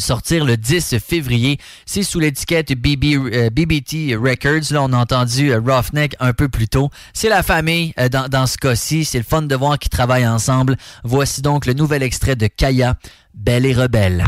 [0.00, 1.58] sortir le 10 février.
[1.86, 4.72] C'est sous l'étiquette BB, euh, BBT Records.
[4.72, 6.90] Là, on a entendu euh, Roughneck un peu plus tôt.
[7.12, 9.04] C'est la famille euh, dans, dans ce cas-ci.
[9.04, 10.76] C'est le fun de voir qu'ils travaillent ensemble.
[11.04, 12.96] Voici donc le nouvel extrait de Kaya,
[13.34, 14.24] Belle et Rebelle.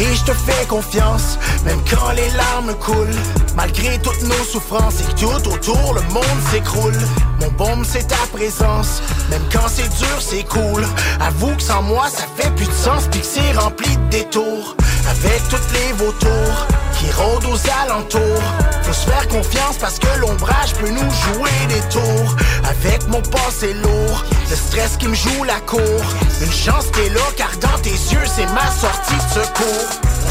[0.00, 3.20] Chérie, je te fais confiance, même quand les larmes coulent.
[3.56, 6.98] Malgré toutes nos souffrances et que tout autour le monde s'écroule.
[7.40, 10.86] Mon baume, c'est ta présence, même quand c'est dur, c'est cool.
[11.20, 14.76] Avoue que sans moi, ça fait plus de sens, puis que c'est rempli de détours.
[15.08, 16.66] Avec toutes les vautours
[16.98, 18.42] qui rôdent aux alentours.
[18.82, 22.36] Faut se faire confiance parce que l'ombrage peut nous jouer des tours.
[22.68, 25.80] Avec mon passé lourd, le stress qui me joue la cour.
[26.42, 30.00] Une chance t'es là car dans tes yeux c'est ma sortie de secours.
[30.26, 30.30] On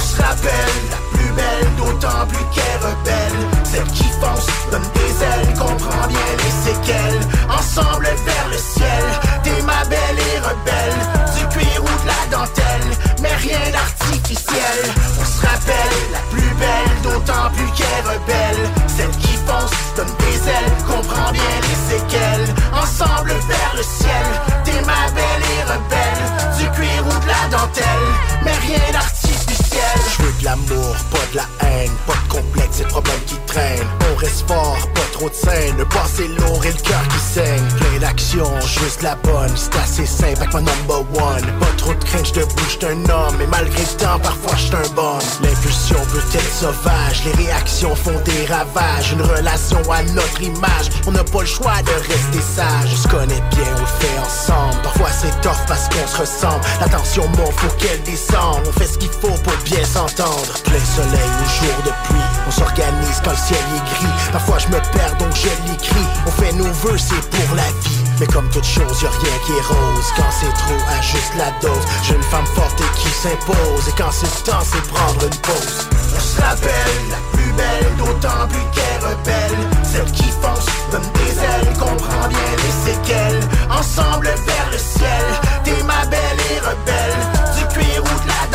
[35.79, 37.67] le passé lourd et le cœur qui saigne.
[37.77, 41.41] Plein d'action, juste la bonne, c'est assez simple avec ma number one.
[41.59, 44.89] Pas trop de crainte, je bouge un homme, et malgré le temps, parfois je un
[44.93, 45.17] bon.
[45.41, 49.13] L'impulsion peut être sauvage, les réactions font des ravages.
[49.13, 52.91] Une relation à notre image, on n'a pas le choix de rester sage.
[52.93, 54.81] On se connaît bien, on le fait ensemble.
[54.83, 56.63] Parfois c'est tough parce qu'on se ressemble.
[56.81, 58.67] La tension monte, faut qu'elle descende.
[58.67, 60.51] On fait ce qu'il faut pour bien s'entendre.
[60.65, 64.13] Plein soleil ou jour de pluie, on s'organise quand le ciel est gris.
[64.31, 66.07] Parfois je me perds donc je l'écris.
[66.25, 68.01] On fait nos vœux, c'est pour la vie.
[68.19, 70.09] Mais comme toute chose, y'a rien qui est rose.
[70.17, 71.85] Quand c'est trop, ajuste la dose.
[72.03, 73.87] Jeune femme forte et qui s'impose.
[73.87, 75.87] Et quand c'est temps, c'est prendre une pause.
[76.15, 79.59] On se rappelle la plus belle, d'autant plus qu'elle rebelle.
[79.83, 83.43] Celle qui fonce, donne des ailes, comprend bien les séquelles.
[83.69, 85.25] Ensemble vers le ciel,
[85.63, 87.19] t'es ma belle et rebelle.
[87.57, 88.48] Du cuir ou de la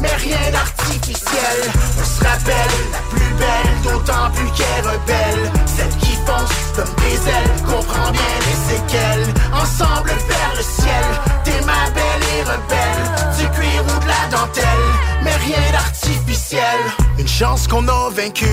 [0.00, 1.58] mais rien d'artificiel.
[2.00, 5.52] On se rappelle la plus belle, d'autant plus qu'elle rebelle.
[5.66, 9.34] Celle qui fonce, donne des ailes, comprend bien les séquelles.
[9.52, 11.04] Ensemble vers le ciel,
[11.44, 13.38] t'es ma belle et rebelle.
[13.38, 14.88] Du cuir ou de la dentelle,
[15.22, 16.78] mais rien d'artificiel.
[17.18, 18.46] Une chance qu'on a vaincu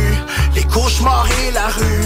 [0.55, 2.05] les cauchemars et la rue.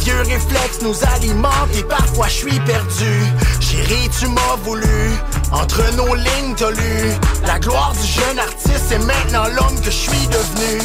[0.00, 3.22] Vieux réflexes nous alimentent et parfois je suis perdu.
[3.60, 5.10] Chérie, tu m'as voulu.
[5.52, 7.12] Entre nos lignes, t'as lu.
[7.46, 10.80] La gloire du jeune artiste, c'est maintenant l'homme que je suis devenu.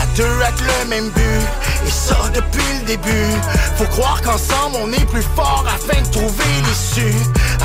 [0.00, 1.42] À deux avec le même but,
[1.86, 3.30] et ça depuis le début.
[3.76, 7.16] Faut croire qu'ensemble on est plus fort afin de trouver l'issue.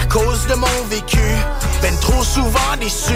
[0.02, 1.30] À cause de mon vécu,
[1.82, 3.14] ben trop souvent déçu.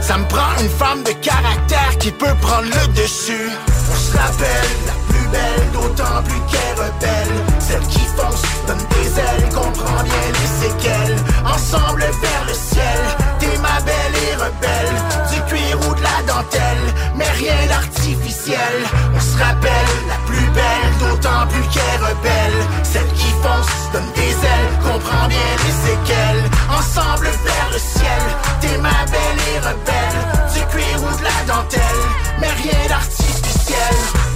[0.00, 3.50] Ça me prend une femme de caractère qui peut prendre le dessus.
[3.92, 7.34] On se rappelle la plus belle, d'autant plus qu'elle rebelle.
[7.58, 11.18] Celle qui fonce, donne des ailes, comprend bien les séquelles.
[11.44, 13.00] Ensemble vers le ciel,
[13.38, 14.96] t'es ma belle et rebelle.
[15.30, 18.74] Du cuir ou de la dentelle, mais rien d'artificiel.
[19.14, 22.60] On se rappelle la plus belle, d'autant plus qu'elle rebelle.
[22.82, 26.44] Celle qui fonce, donne des ailes, comprend bien les séquelles.
[26.70, 28.22] Ensemble vers le ciel,
[28.60, 30.20] t'es ma belle et rebelle.
[30.54, 32.02] Du cuir ou de la dentelle,
[32.40, 34.29] mais rien d'artificiel.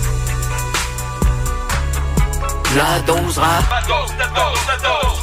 [2.75, 3.65] La dose rap.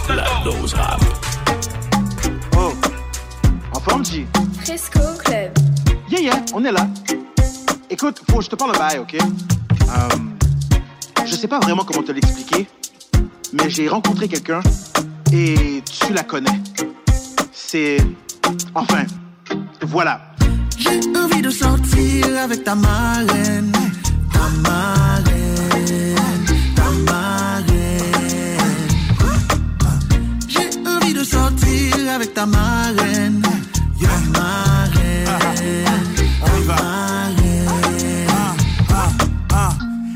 [0.08, 1.02] La dose rap.
[2.56, 2.74] Oh,
[3.74, 4.26] en forme, G?
[4.64, 5.52] Fresco Club.
[6.10, 6.88] Yeah, yeah, on est là.
[7.90, 9.16] Écoute, faut que je te parle bail, ok?
[9.16, 10.10] Euh,
[11.26, 12.68] je sais pas vraiment comment te l'expliquer,
[13.52, 14.62] mais j'ai rencontré quelqu'un
[15.34, 16.62] et tu la connais.
[17.52, 17.98] C'est.
[18.76, 19.04] Enfin,
[19.82, 20.22] voilà.
[20.78, 23.74] J'ai envie de sortir avec ta marraine.
[24.32, 26.16] Ta marraine.
[26.76, 27.41] Ta marraine.
[32.12, 33.42] Avec ta marraine.
[34.00, 35.28] Yo, marraine.
[36.42, 36.48] On.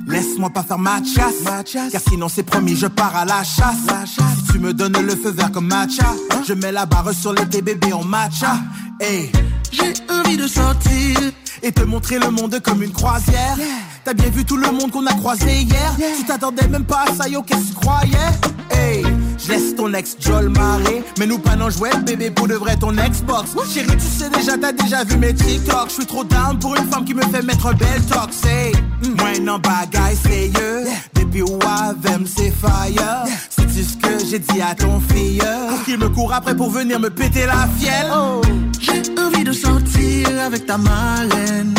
[0.08, 1.44] Laisse-moi pas faire ma chasse,
[1.92, 3.88] car sinon c'est promis, je pars à la chasse.
[4.06, 6.14] Si tu me donnes le feu vert comme matcha,
[6.48, 8.60] je mets la barre sur l'été bébé en matcha.
[9.00, 9.32] Hey.
[9.72, 11.20] J'ai envie de sortir
[11.62, 13.58] et te montrer le monde comme une croisière.
[14.06, 15.96] T'as bien vu tout le monde qu'on a croisé hier.
[16.18, 18.32] Tu t'attendais même pas à ça, yo, qu'est-ce que tu croyais?
[18.72, 19.04] Hey,
[19.38, 21.04] je laisse ton ex Joel marrer.
[21.20, 23.52] Mais nous pas non jouer, bébé, pour de vrai ton Xbox.
[23.74, 25.90] Chérie, tu sais déjà, t'as déjà vu mes TikTok.
[25.90, 28.32] Je suis trop down pour une femme qui me fait mettre un bel talk.
[28.32, 28.72] Say,
[29.18, 30.86] moi non bagaille sérieux.
[31.14, 33.26] Depuis Wavem, c'est fire.
[33.50, 35.42] Sais-tu ce que j'ai dit à ton fille?
[35.70, 38.12] Pour qu'il me court après pour venir me péter la fielle.
[38.14, 38.42] Oh.
[38.80, 41.74] J'ai envie de sortir avec ta marraine.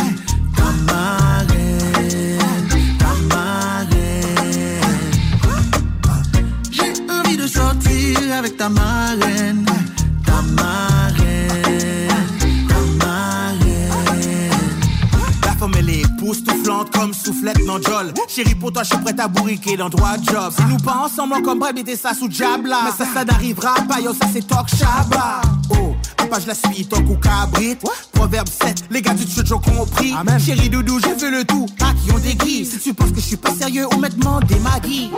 [8.37, 9.65] Avec ta marraine.
[10.25, 12.09] Ta marraine.
[12.69, 14.51] Ta marraine.
[15.43, 19.19] La femme elle est époustouflante comme soufflette non jol Chérie pour toi je suis prête
[19.21, 22.67] à bourriquer dans trois jobs Si nous pas ensemble comme bref mettez ça sous jab
[22.67, 26.55] là Mais ça ça n'arrivera pas yo ça c'est talk shaba Oh papa, je la
[26.55, 27.77] suis, tant ou cabrit.
[28.13, 30.13] Proverbe 7, les gars du church ont compris.
[30.13, 30.41] Amen.
[30.41, 31.67] Chérie doudou, j'ai fait le tout.
[31.81, 32.67] Ah, qui ont des gris.
[32.67, 35.11] Si tu penses que je suis pas sérieux, on m'a demandé ma guille.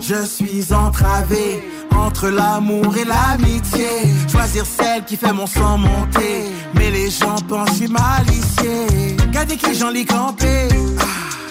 [0.00, 1.62] Je suis entravé
[1.96, 3.88] entre l'amour et l'amitié.
[4.30, 6.46] Choisir celle qui fait mon sang monter.
[6.74, 9.16] Mais les gens pensent que je suis malicieux.
[9.26, 10.68] Regardez qui j'en lis camper.
[10.98, 11.04] Ah,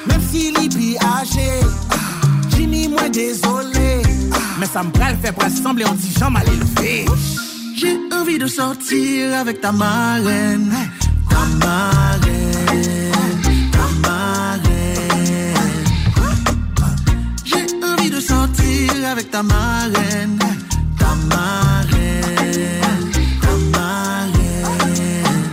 [0.08, 1.50] Même s'il est âgé.
[2.50, 4.02] Jimmy, moi désolé.
[4.34, 7.06] Ah, Mais ça me prend le fait pour assembler, on dit Jean mal élevé.
[7.76, 10.72] J'ai envie de sortir avec ta marraine.
[11.30, 12.31] Ta marraine.
[18.32, 20.40] Sortir avec ta marraine.
[21.00, 23.12] Ta marraine.
[23.44, 25.44] Ta marraine.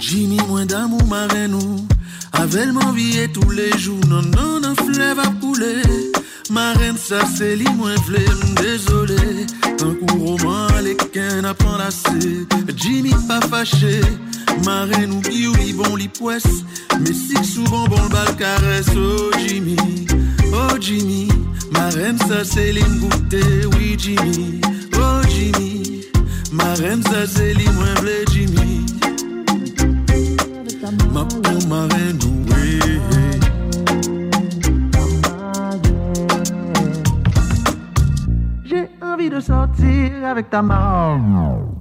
[0.00, 1.54] Jimmy, moins d'amour, marraine.
[1.54, 1.86] ou.
[2.32, 4.04] Avec m'envier tous les jours.
[4.08, 5.82] Non, non, non, fleuve à couler.
[6.50, 8.18] Marraine, ça c'est li moins vle,
[8.66, 9.46] désolé.
[9.86, 12.46] Un coup roman, les qu'un apprend assez.
[12.76, 14.00] Jimmy pas fâché.
[14.64, 16.10] Marraine oublie ou li bon li.
[17.00, 18.94] Mais si souvent bon le bal caresse.
[18.96, 19.76] Oh Jimmy,
[20.52, 21.28] oh Jimmy.
[21.72, 24.60] Marraine, ça c'est li goûter, oui Jimmy.
[24.94, 26.02] Oh Jimmy.
[26.52, 28.86] Marraine, ça c'est li moins vle, Jimmy.
[31.12, 32.18] Ma pour marraine,
[32.50, 32.80] oui.
[38.64, 41.71] J'ai envie de sortir avec ta maman.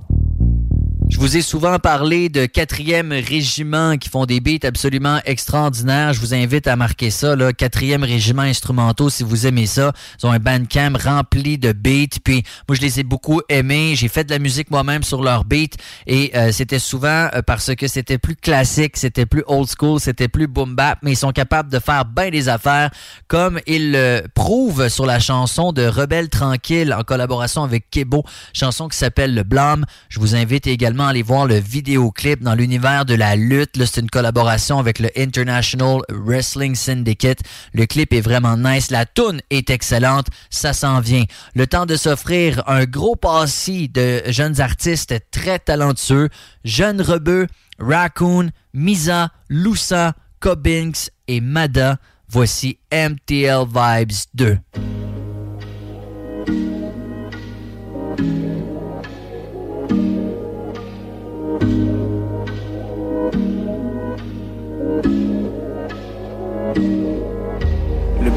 [1.22, 6.14] Vous ai souvent parlé de 4e régiment qui font des beats absolument extraordinaires.
[6.14, 7.52] Je vous invite à marquer ça, là.
[7.52, 9.94] 4e régiment instrumentaux, si vous aimez ça.
[10.20, 12.18] Ils ont un bandcamp rempli de beats.
[12.24, 13.94] Puis moi, je les ai beaucoup aimés.
[13.96, 15.78] J'ai fait de la musique moi-même sur leurs beats.
[16.08, 20.28] Et euh, c'était souvent euh, parce que c'était plus classique, c'était plus old school, c'était
[20.28, 20.98] plus boom bap.
[21.04, 22.90] Mais ils sont capables de faire bien des affaires,
[23.28, 28.24] comme ils le prouvent sur la chanson de Rebelle Tranquille en collaboration avec Kebo.
[28.54, 29.86] Chanson qui s'appelle Le Blâme.
[30.10, 33.84] Je vous invite également aller voir le vidéoclip dans l'univers de la lutte.
[33.84, 37.40] C'est une collaboration avec le International Wrestling Syndicate.
[37.74, 38.92] Le clip est vraiment nice.
[38.92, 40.28] La tune est excellente.
[40.50, 41.26] Ça s'en vient.
[41.54, 46.30] Le temps de s'offrir un gros passis de jeunes artistes très talentueux.
[46.64, 47.48] Jeune Rebeu,
[47.78, 51.98] Raccoon, Misa, Loussa, Cobbinks et Mada.
[52.30, 54.58] Voici MTL Vibes 2.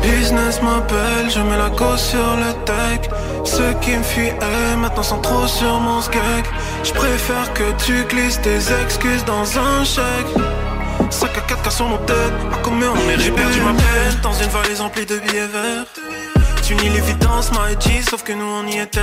[0.05, 3.11] Business m'appelle, je mets la go sur le deck
[3.45, 6.45] Ceux qui me fuient eh, maintenant sont trop sur mon skeg.
[6.83, 10.33] Je préfère que tu glisses tes excuses dans un chèque.
[11.11, 14.21] 5 à 4 cas sur mon tête, à combien on est J'ai perdu ma peine
[14.23, 15.87] dans une valise remplie de billets verts.
[16.63, 17.51] Tu nies l'évidence,
[17.81, 19.01] G, sauf que nous on y était.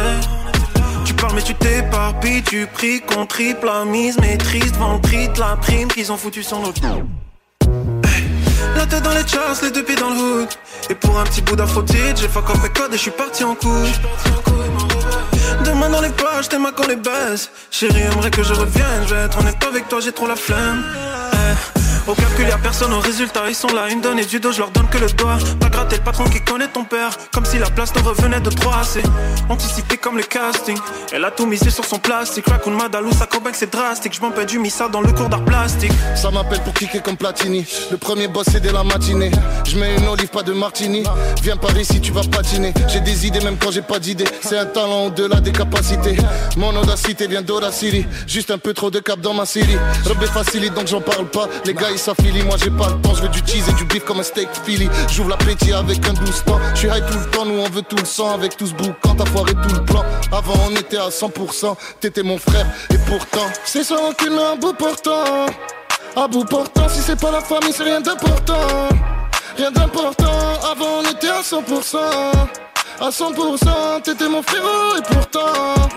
[1.06, 4.18] Tu parles mais tu t'éparpilles, tu pries qu'on triple la mise.
[4.20, 6.82] Maîtrise devant le prix de la prime qu'ils ont foutu sur notre
[8.76, 10.50] la tête dans les charts, les deux pieds dans le hood.
[10.90, 13.44] Et pour un petit bout d'aphrodite, j'ai fuck off mes codes et je suis parti
[13.44, 13.94] en couille.
[15.66, 19.14] Demain dans les pages, t'es ma qu'on les baisse Chérie aimerait que je revienne, je
[19.14, 20.84] vais être honnête avec toi, j'ai trop la flemme
[22.08, 24.60] Au calcul y'a personne, au résultat ils sont là Une donne et du dos, je
[24.60, 27.60] leur donne que le doigt Pas gratter le patron qui connaît ton père Comme si
[27.60, 29.04] la place te revenait de trois C'est
[29.50, 30.78] anticipé comme le casting
[31.14, 34.32] Elle a tout misé sur son plastique Raccoon Madalou, ça que c'est drastique Je m'en
[34.46, 37.66] du missa dans le cours d'art plastique Ça m'appelle pour kicker comme Platini.
[37.92, 39.32] Le premier boss c'est dès la matinée.
[39.68, 41.04] Je mets une olive, pas de martini.
[41.44, 42.74] Viens par ici, tu vas patiner.
[42.88, 44.26] J'ai des idées même quand j'ai pas d'idées.
[44.42, 46.18] C'est un talent au-delà des capacités.
[46.58, 48.06] Mon audacité vient d'Audacity.
[48.28, 49.78] Juste un peu trop de cap dans ma série.
[50.06, 51.48] Rebé facilite donc j'en parle pas.
[51.66, 53.14] Les gars ils s'affilient, moi j'ai pas le temps.
[53.16, 54.90] Je veux du cheese et du beef comme un steak Philly.
[55.10, 56.60] J'ouvre l'appétit avec un douce temps.
[56.74, 58.34] Je suis high tout le temps, nous on veut tout le sang.
[58.34, 60.04] Avec tout ce boucan, t'as foiré tout le plan.
[60.32, 61.76] Avant on était à 100%.
[62.00, 63.48] T'étais mon frère et pourtant.
[63.66, 65.46] C'est sans rancune mais à bout portant.
[66.16, 68.90] À bout portant, si c'est pas la famille, c'est rien d'important.
[69.58, 71.98] Rien d'important, avant on était à 100%.
[73.00, 75.90] À 100%, t'étais mon frérot et pourtant.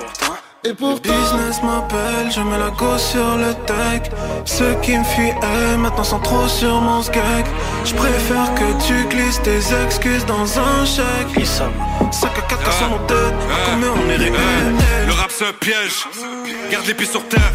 [0.65, 0.69] Et.
[0.69, 4.11] Le business m'appelle, je mets la go sur le deck
[4.45, 7.45] Ceux qui me fuient, eh, maintenant sont trop sur mon skeg
[7.85, 12.99] Je préfère que tu glisses tes excuses dans un chèque 5 à 4 sur mon
[13.07, 14.33] tête, à combien on est réel
[15.07, 16.07] Le rap c'est un piège,
[16.71, 17.53] garde les pieds sur terre.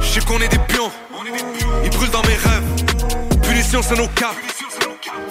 [0.00, 0.90] Je sais qu'on est des pions,
[1.84, 3.40] ils brûlent dans mes rêves.
[3.42, 4.59] Punition c'est nos caps.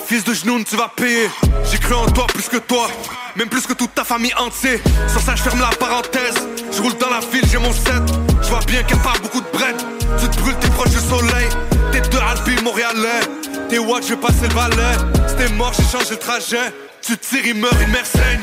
[0.09, 1.29] Fils de genoux, tu vas payer.
[1.69, 2.87] J'ai cru en toi plus que toi,
[3.35, 4.79] même plus que toute ta famille entière.
[5.07, 6.33] Sans ça, je ferme la parenthèse.
[6.71, 8.01] Je roule dans la ville, j'ai mon set.
[8.41, 9.75] Je vois bien qu'elle parle beaucoup de bread.
[10.19, 11.47] Tu te brûles, t'es proche du soleil.
[11.91, 13.21] T'es de Albi, Montréalais.
[13.69, 14.97] T'es what, je vais passer le balai.
[15.27, 16.73] C'était mort, j'ai changé le trajet.
[17.03, 18.41] Tu tires, il meurt, il meurt saigne.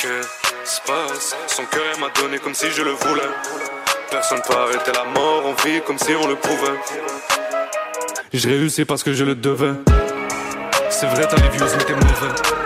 [0.00, 0.22] Que
[0.64, 1.34] se passe?
[1.48, 3.30] Son cœur m'a donné comme si je le voulais.
[4.12, 6.78] Personne peut arrêter la mort, on vit comme si on le pouvait.
[8.32, 9.72] J'ai réussi parce que je le devais.
[11.00, 12.59] C'est vrai, t'as les views, mais t'es mauvais.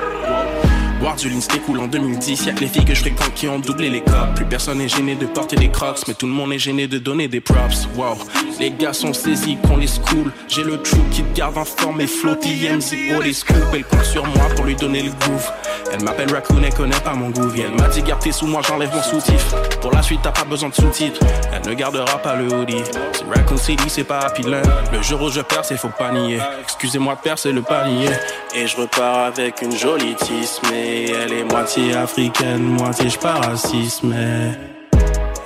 [1.05, 2.47] Du en 2010.
[2.47, 4.35] Y'a les filles que je fréquente qui ont doublé les cops.
[4.35, 6.99] Plus personne n'est gêné de porter des crocs, mais tout le monde est gêné de
[6.99, 7.87] donner des props.
[7.95, 8.17] Wow,
[8.59, 10.33] les gars sont saisis qu'on les school.
[10.49, 12.41] J'ai le trou qui te garde en forme et flotte.
[12.41, 13.57] TMZ, oh les scoop.
[13.75, 15.51] Elle compte sur moi pour lui donner le groove.
[15.93, 17.53] Elle m'appelle Raccoon, elle connaît pas mon goût.
[17.57, 19.55] Elle m'a dit garde sous moi, j'enlève mon soutif.
[19.83, 21.21] Pour la suite, t'as pas besoin de sous-titres.
[21.53, 22.83] Elle ne gardera pas le hoodie.
[23.13, 24.43] C'est Raccoon City, c'est pas Happy.
[24.43, 26.41] Le jour où je perds, c'est faut pas nier.
[26.63, 28.09] Excusez-moi de perdre, c'est le panier.
[28.57, 34.15] Et je repars avec une jolie tisse, mais elle est moitié africaine, moitié racisme.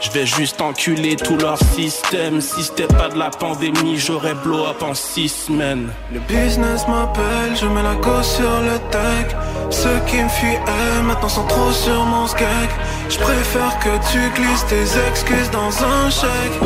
[0.00, 2.40] Je vais juste enculer tout leur système.
[2.40, 5.88] Si c'était pas de la pandémie, j'aurais blow up en six semaines.
[6.12, 9.34] Le business m'appelle, je mets la go sur le tech.
[9.70, 10.60] Ceux qui me fuient
[11.04, 12.68] maintenant sont trop sur mon skeg.
[13.08, 16.60] Je préfère que tu glisses tes excuses dans un chèque.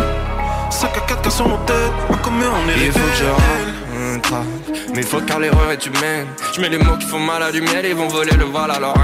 [0.70, 4.61] 5 à 4 cas sur mon tête, combien on est Il faut que je
[4.94, 6.26] mais faut car l'erreur est humaine.
[6.54, 8.70] Je mets les mots qui font mal à du miel, ils vont voler le voile
[8.70, 8.94] à leur.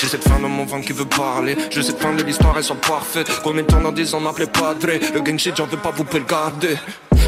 [0.00, 1.56] J'ai cette fin dans mon ventre qui veut parler.
[1.70, 3.28] Je sais fin de l'histoire, elle soit parfaite.
[3.28, 6.20] De temps dans 10 ans m'appelait Padre Le gang shit, j'en veux pas, vous le
[6.20, 6.76] garder.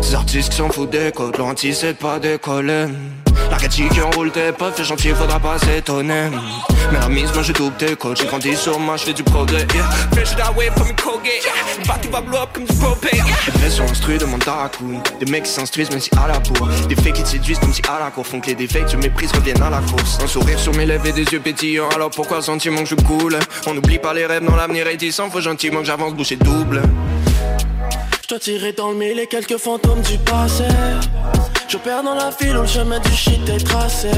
[0.03, 2.87] Ces artistes qui s'en foutent des codes, l'anti c'est pas décoller.
[3.51, 6.31] La critique qui enroule tes potes, fait gentil, faudra pas s'étonner.
[6.93, 9.23] Mais la mise, moi je double tes codes, j'ai grandi sur moi, je fais du
[9.23, 9.67] progrès.
[9.75, 9.89] Yeah.
[10.13, 11.85] Fresh that way from Colgate, yeah.
[11.87, 13.11] Party va blow up comme du propane.
[13.15, 13.25] Yeah.
[13.47, 15.01] Les pressions instruits de mon Daracoon.
[15.21, 16.69] Des mecs qui s'instruisent même si à la bourre.
[16.89, 18.97] Des fakes qui te séduisent comme si à la cour font que les défaites, je
[18.97, 20.19] méprise, reviennent à la course.
[20.23, 21.89] Un sourire sur mes lèvres et des yeux pétillants.
[21.95, 23.39] Alors pourquoi sentiment que je coule?
[23.67, 26.83] On n'oublie pas les rêves dans l'avenir réticent, faut gentiment que j'avance boucher double.
[28.27, 30.65] Je dois tirer dans le et quelques fantômes du passé.
[31.69, 34.11] Je perds dans la file où le chemin du shit est tracé.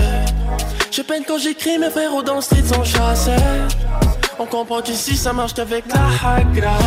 [0.91, 3.37] J'ai peine quand j'écris, mes frères dans le street sont chassés.
[4.39, 6.79] On comprend qu'ici ça marche qu'avec la hagra.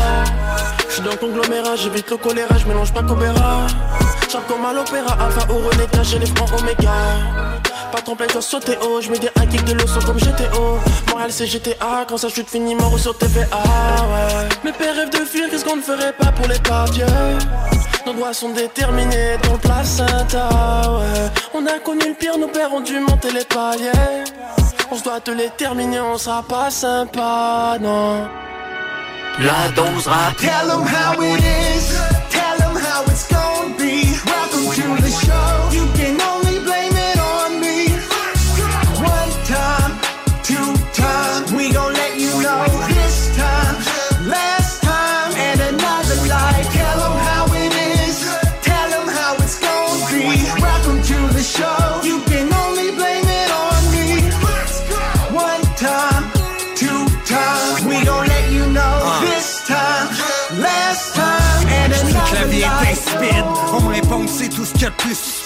[0.90, 3.68] J'suis dans le conglomérat, j'évite le choléra, j'mélange pas Cobera.
[4.28, 7.71] J'rappe comme à l'opéra, Alpha ou René, j'ai les francs Oméga.
[7.92, 10.80] Pas tromper, je sauter haut, j'mets des high kicks de l'osso comme GTO.
[11.10, 14.50] Moral c'est GTA, quand ça chute fini mort sur TVA, ouais.
[14.64, 17.06] Mes pères rêvent de fuir, qu'est-ce qu'on ne ferait pas pour les pardieux?
[18.06, 20.50] Nos doigts sont déterminés dans le placenta,
[21.00, 21.32] ouais.
[21.54, 24.24] On a connu le pire, nos pères ont dû monter les paliers.
[24.90, 28.28] On se doit te les terminer, on sera pas sympa, non.
[29.40, 30.38] La dose rap.
[30.38, 31.98] Tell them how it is,
[32.30, 34.16] tell them how it's gonna be.
[34.26, 35.72] Welcome to the show.
[35.72, 35.86] You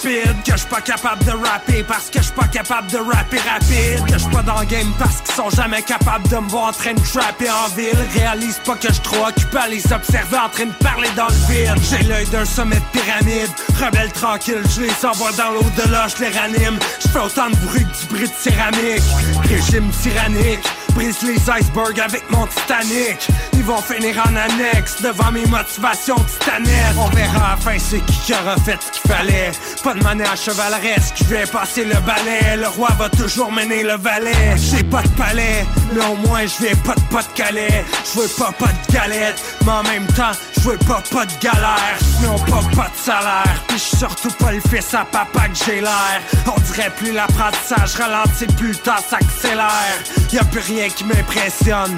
[0.06, 4.06] Que je pas capable de rapper parce que je suis pas capable de rapper rapide.
[4.08, 6.74] Que je pas dans le game parce qu'ils sont jamais capables de me voir en
[6.74, 7.98] train de trapper en ville.
[8.14, 11.52] Réalise pas que je trop occupé à les observer en train de parler dans le
[11.52, 11.84] vide.
[11.90, 13.50] J'ai l'œil d'un sommet de pyramide.
[13.84, 16.78] Rebelle tranquille, je les envoie dans l'au-delà, je les ranime.
[17.04, 19.02] Je fais autant de bruit que du bruit de céramique.
[19.50, 23.28] Régime tyrannique Brise les icebergs avec mon Titanic.
[23.54, 26.98] Ils vont finir en annexe devant mes motivations titanesques.
[26.98, 29.52] On verra à la fin c'est qui qui aura fait ce qu'il fallait.
[29.84, 32.56] Pas de manège chevaleresque, je vais passer le balai.
[32.58, 34.56] Le roi va toujours mener le valet.
[34.56, 37.84] J'ai pas de palais, mais au moins je vais pas de pas de calais.
[38.06, 41.34] Je veux pas pas de galette, mais en même temps je veux pas pas de
[41.42, 41.98] galère.
[42.22, 45.66] Mais on pas pas de salaire, puis je surtout pas le fils à papa que
[45.66, 46.22] j'ai l'air.
[46.48, 49.98] On dirait plus l'apprentissage ralentit, plus le temps s'accélère.
[50.32, 51.96] Y'a plus rien qui m'impressionne,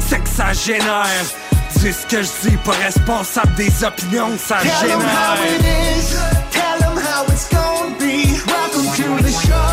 [0.00, 1.06] c'est que ça génère
[1.76, 5.98] Dis ce que je dis, pas responsable des opinions ça Tell them how it génère
[5.98, 6.16] is.
[6.50, 8.40] Tell them how it's gonna be.
[8.46, 9.65] Welcome to the show.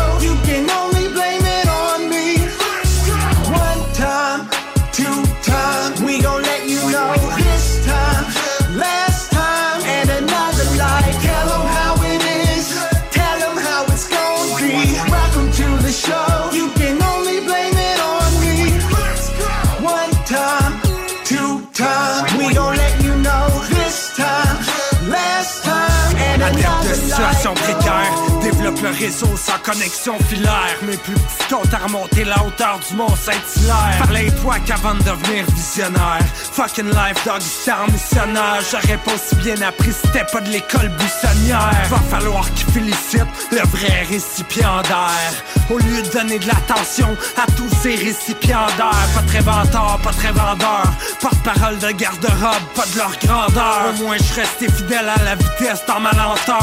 [28.84, 30.76] Le réseau sans connexion filaire.
[30.82, 33.98] Mes plus petits comptes à remonter la hauteur du Mont Saint-Hilaire.
[33.98, 36.20] Parlais-toi qu'avant de devenir visionnaire.
[36.52, 38.60] Fucking life dog, c'était missionnaire.
[38.70, 41.72] J'aurais pas aussi bien appris si c'était pas de l'école buissonnière.
[41.88, 43.22] Va falloir qu'ils félicitent
[43.52, 45.32] le vrai récipiendaire.
[45.70, 49.08] Au lieu de donner de l'attention à tous ces récipiendaires.
[49.14, 50.84] Pas très vendeur, pas très vendeur.
[51.20, 53.94] Porte-parole de garde-robe, pas de leur grandeur.
[53.94, 56.62] Au moins je restais fidèle à la vitesse dans ma lenteur.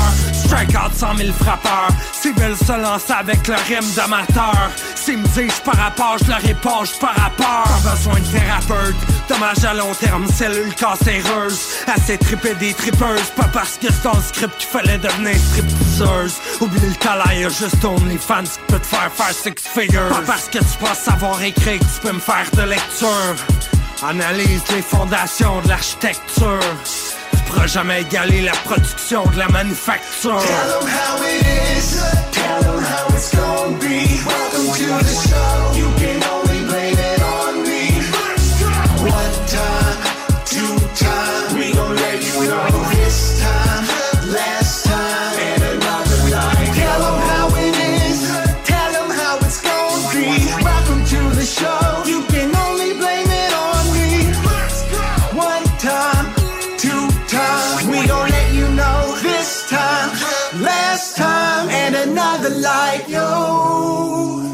[0.51, 1.87] Strike out 100 000 frappeurs.
[2.11, 4.69] S'ils veulent se lancer avec le rime d'amateur.
[4.95, 7.63] S'ils me disent par rapport, je leur réponds, par rapport.
[7.63, 8.95] Pas besoin de thérapeute.
[9.29, 11.57] Dommage à long terme, cellule cancéreuse.
[11.87, 13.29] Assez triper des tripeuses.
[13.37, 16.33] Pas parce que c'est dans le script qu'il fallait devenir stripteaseuse.
[16.59, 17.77] Oublie le y'a juste
[18.19, 20.09] fans qui peut te faire faire six figures.
[20.09, 23.35] Pas parce que tu penses savoir écrire que tu peux me faire de lecture.
[24.03, 26.59] Analyse les fondations de l'architecture.
[27.51, 30.39] Tu pourras jamais égaler la production de la manufacture.
[30.39, 32.01] Tell them how it is.
[32.31, 34.21] Tell them how it's gonna be.
[34.25, 35.75] Welcome to the show.
[35.75, 36.40] You can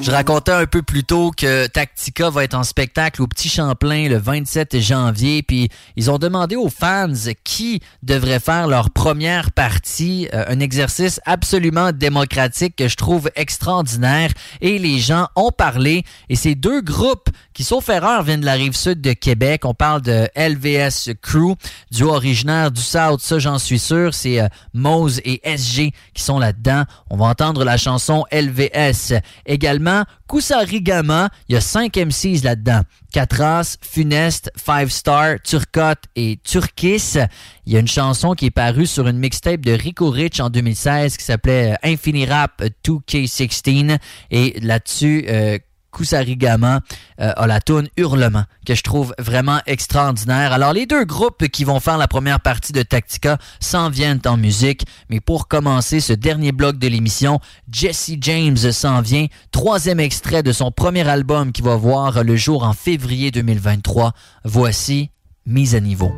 [0.07, 4.07] Je racontais un peu plus tôt que Tactica va être en spectacle au Petit Champlain
[4.07, 7.11] le 27 janvier, puis ils ont demandé aux fans
[7.43, 14.31] qui devrait faire leur première partie, euh, un exercice absolument démocratique que je trouve extraordinaire,
[14.61, 18.53] et les gens ont parlé, et ces deux groupes qui, sauf erreur, viennent de la
[18.53, 19.65] rive sud de Québec.
[19.65, 21.55] On parle de LVS Crew,
[21.91, 26.39] du originaire du South, ça j'en suis sûr, c'est euh, Mose et SG qui sont
[26.39, 26.83] là-dedans.
[27.09, 29.19] On va entendre la chanson LVS.
[29.45, 29.96] Également,
[30.27, 32.81] Kusarigama, il y a 5 MCs là-dedans.
[33.11, 37.15] Catras, Funeste, Five Star, Turcotte et Turkis.
[37.65, 40.49] Il y a une chanson qui est parue sur une mixtape de Rico Rich en
[40.49, 43.97] 2016 qui s'appelait euh, Infinirap 2K16.
[44.31, 45.57] Et là-dessus, euh,
[45.97, 46.81] Kusarigama
[47.19, 47.33] euh,
[47.97, 50.53] Hurlement, que je trouve vraiment extraordinaire.
[50.53, 54.37] Alors, les deux groupes qui vont faire la première partie de Tactica s'en viennent en
[54.37, 54.85] musique.
[55.09, 57.39] Mais pour commencer ce dernier bloc de l'émission,
[57.71, 59.25] Jesse James s'en vient.
[59.51, 64.13] Troisième extrait de son premier album qui va voir le jour en février 2023.
[64.43, 65.09] Voici
[65.45, 66.11] Mise à niveau.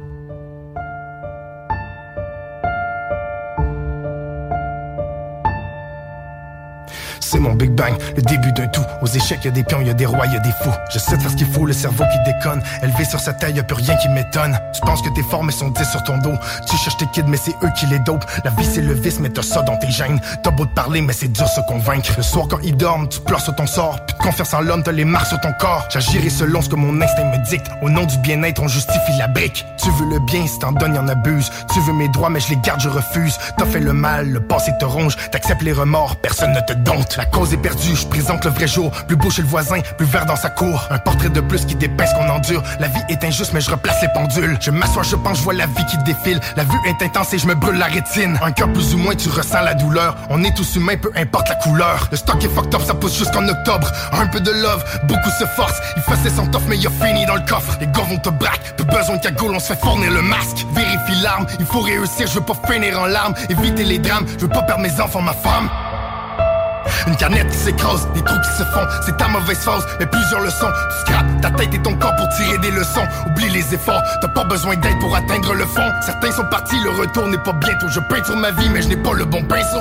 [7.19, 8.83] C'est mon Big Bang, le début d'un tout.
[9.01, 10.73] Aux échecs, y a des pions, y a des rois, y a des fous.
[10.91, 12.61] Je sais faire ce qu'il faut, le cerveau qui déconne.
[12.81, 14.57] Élevé sur sa taille, y a plus rien qui m'étonne.
[14.73, 16.33] Tu penses que t'es fort, mais sont 10 sur ton dos.
[16.69, 18.25] Tu cherches tes kids, mais c'est eux qui les dopent.
[18.43, 20.19] La vie, c'est le vice, mais t'as ça dans tes gènes.
[20.43, 22.11] T'as beau te parler, mais c'est dur se convaincre.
[22.17, 24.03] Le soir, quand ils dorment, tu pleures sur ton sort.
[24.05, 25.85] Plus de confiance en l'homme, t'as les marques sur ton corps.
[25.89, 27.67] J'agirai selon ce que mon instinct me dicte.
[27.81, 29.65] Au nom du bien-être, on justifie la brique.
[29.77, 31.51] Tu veux le bien, si t'en donnes, y en abuse.
[31.71, 33.37] Tu veux mes droits, mais je les garde, je refuse.
[33.57, 35.15] T'as fait le mal, le passé te ronge.
[35.31, 37.08] T'acceptes les remords, personne ne te dompte.
[37.17, 38.91] La cause est perdue, je présente le vrai jour.
[39.07, 40.87] Plus beau chez le voisin, plus vert dans sa cour.
[40.89, 42.63] Un portrait de plus qui ce qu'on endure.
[42.79, 44.57] La vie est injuste, mais je replace les pendules.
[44.61, 46.39] Je m'assois, je pense, je vois la vie qui défile.
[46.55, 48.39] La vue est intense et je me brûle la rétine.
[48.43, 50.15] Un cœur plus ou moins, tu ressens la douleur.
[50.29, 52.07] On est tous humains, peu importe la couleur.
[52.11, 53.91] Le stock est fucked up, ça pousse jusqu'en octobre.
[54.13, 55.81] Un peu de love, beaucoup se forcent.
[55.97, 57.77] Il faisait son tough, mais il a fini dans le coffre.
[57.79, 60.65] Les gars vont te braquer, peu besoin de cagoule, on se fait fournir le masque.
[60.73, 63.33] Vérifie l'arme, il faut réussir, je veux pas finir en larmes.
[63.49, 65.69] Éviter les drames, je veux pas perdre mes enfants, ma femme.
[67.07, 70.41] Une canette qui s'écrase, des trous qui se font, c'est ta mauvaise phase, mais plusieurs
[70.41, 70.71] leçons.
[70.91, 73.07] Tu scrapes ta tête et ton corps pour tirer des leçons.
[73.27, 75.89] Oublie les efforts, t'as pas besoin d'aide pour atteindre le fond.
[76.05, 77.87] Certains sont partis, le retour n'est pas bientôt.
[77.89, 79.79] Je peins sur ma vie, mais je n'ai pas le bon pinceau.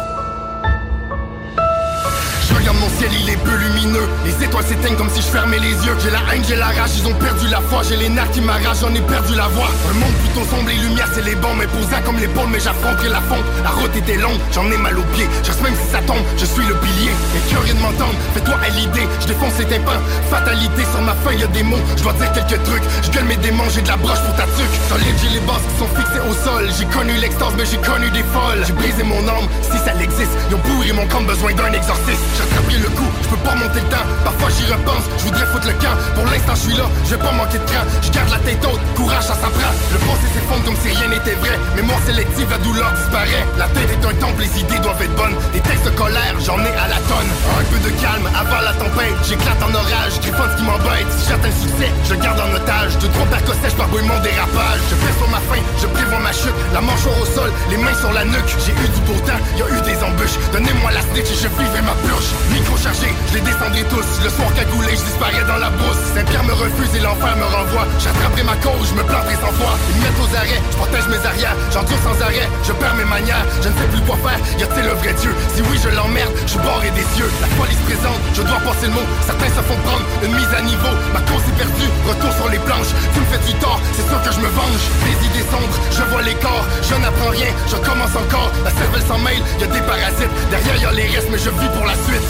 [2.89, 4.09] Mon ciel, il est peu lumineux.
[4.25, 5.97] Les étoiles s'éteignent comme si je fermais les yeux.
[6.03, 7.83] J'ai la haine, j'ai la rage, ils ont perdu la foi.
[7.87, 9.69] J'ai les nerfs qui m'arrachent, j'en ai perdu la voix.
[9.91, 11.55] Un monde plutôt sombre, les lumières, c'est les bons.
[11.59, 11.67] Mais
[12.05, 13.45] comme l'épaule, mais j'affronterai la fonte.
[13.63, 15.29] La route était longue, j'en ai mal aux pieds.
[15.45, 17.13] Je même si ça tombe, je suis le pilier.
[17.37, 19.07] Et curieux de m'entendre, fais-toi à l'idée.
[19.21, 21.83] Je défonce les tympans, fatalité sur ma feuille, y a des mots.
[21.97, 24.45] Je dois dire quelques trucs, je gueule mes démons, j'ai de la broche pour ta
[24.45, 24.71] truc.
[24.89, 26.65] Solide, j'ai les bases qui sont fixées au sol.
[26.79, 28.65] J'ai connu l'extase, mais j'ai connu des folles.
[28.65, 30.33] J'ai brisé mon âme, si ça l'existe.
[30.49, 31.69] Ils ont pourri mon camp, besoin d'un.
[31.69, 34.07] J'attraperai le coup, je peux pas monter le temps.
[34.25, 35.97] Parfois j'y repense, je voudrais foutre le camp.
[36.15, 37.85] Pour l'instant, je suis là, je vais pas manquer de cran.
[38.03, 39.73] Je garde la tête haute, courage, ça s'apprend.
[39.93, 41.59] Le passé s'effondre comme si rien n'était vrai.
[41.77, 43.45] Mémoire sélective, la douleur disparaît.
[43.57, 45.37] La tête est un temple, les idées doivent être bonnes.
[45.53, 47.31] Des textes de colère, j'en ai à la tonne.
[47.59, 49.17] Un peu de calme avant la tempête.
[49.27, 51.09] J'éclate en orage, griffonne ce qui m'embête.
[51.19, 52.99] Si j'atteins le succès, je garde en otage.
[52.99, 54.81] De trop percossèche par mon dérapage.
[54.91, 56.55] Je pèse sur ma faim, je prévois ma chute.
[56.73, 58.53] La mâchoire au sol, les mains sur la nuque.
[58.65, 60.39] J'ai eu du pourtant, y a eu des embûches.
[60.53, 62.31] Donnez-moi la snitch et je vivrai ma purge.
[62.77, 64.07] Je les descendrai tous.
[64.25, 66.01] Le soir cagoulé, je disparais dans la brousse.
[66.15, 67.87] Saint-Pierre me refuse et l'enfer me renvoie.
[67.99, 69.73] J'attraperai ma cause, je me planterai sans foi.
[69.91, 71.57] Ils me mettent aux arrêts, je protège mes arrières.
[71.73, 73.45] J'endure sans arrêt, je perds mes manières.
[73.61, 75.33] Je ne sais plus quoi faire, y a-t-il le vrai Dieu?
[75.55, 77.31] Si oui, je l'emmerde, je suis des cieux.
[77.41, 79.07] La police présente, je dois passer le mot.
[79.27, 80.93] Certains se font prendre une mise à niveau.
[81.13, 82.93] Ma cause est perdue, retour sur les planches.
[83.13, 84.85] Tu me fais du tort, c'est sûr que je me venge.
[85.05, 86.65] Des idées sombres, je vois les corps.
[86.89, 88.51] Je n'apprends rien, je commence encore.
[88.65, 90.35] La cervelle s'en mêle, y a des parasites.
[90.51, 92.25] Derrière, y a les restes, mais je vis pour la suite.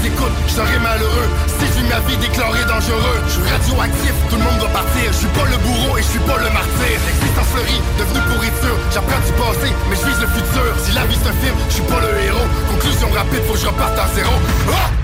[0.00, 1.28] Les écoute, je serai malheureux.
[1.46, 5.06] Si je ma vie déclarée dangereux, je suis radioactif, tout le monde doit partir.
[5.06, 6.96] Je suis pas le bourreau et je suis pas le martyr.
[7.06, 8.76] L'existence fleurie, devenue pourriture.
[8.92, 10.70] J'apprends du passé, mais je vise le futur.
[10.84, 12.48] Si la vie se filme, je suis pas le héros.
[12.70, 14.32] Conclusion rapide, faut que je reparte à zéro.
[14.70, 14.97] Ah!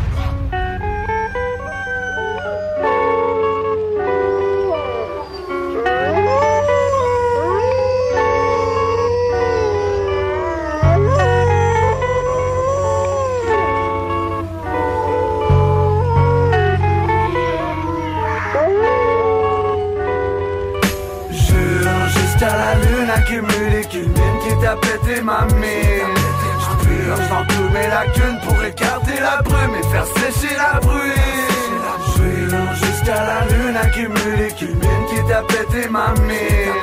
[33.97, 36.75] La lune accumulée qu'une mine qui t'a pété ma mine.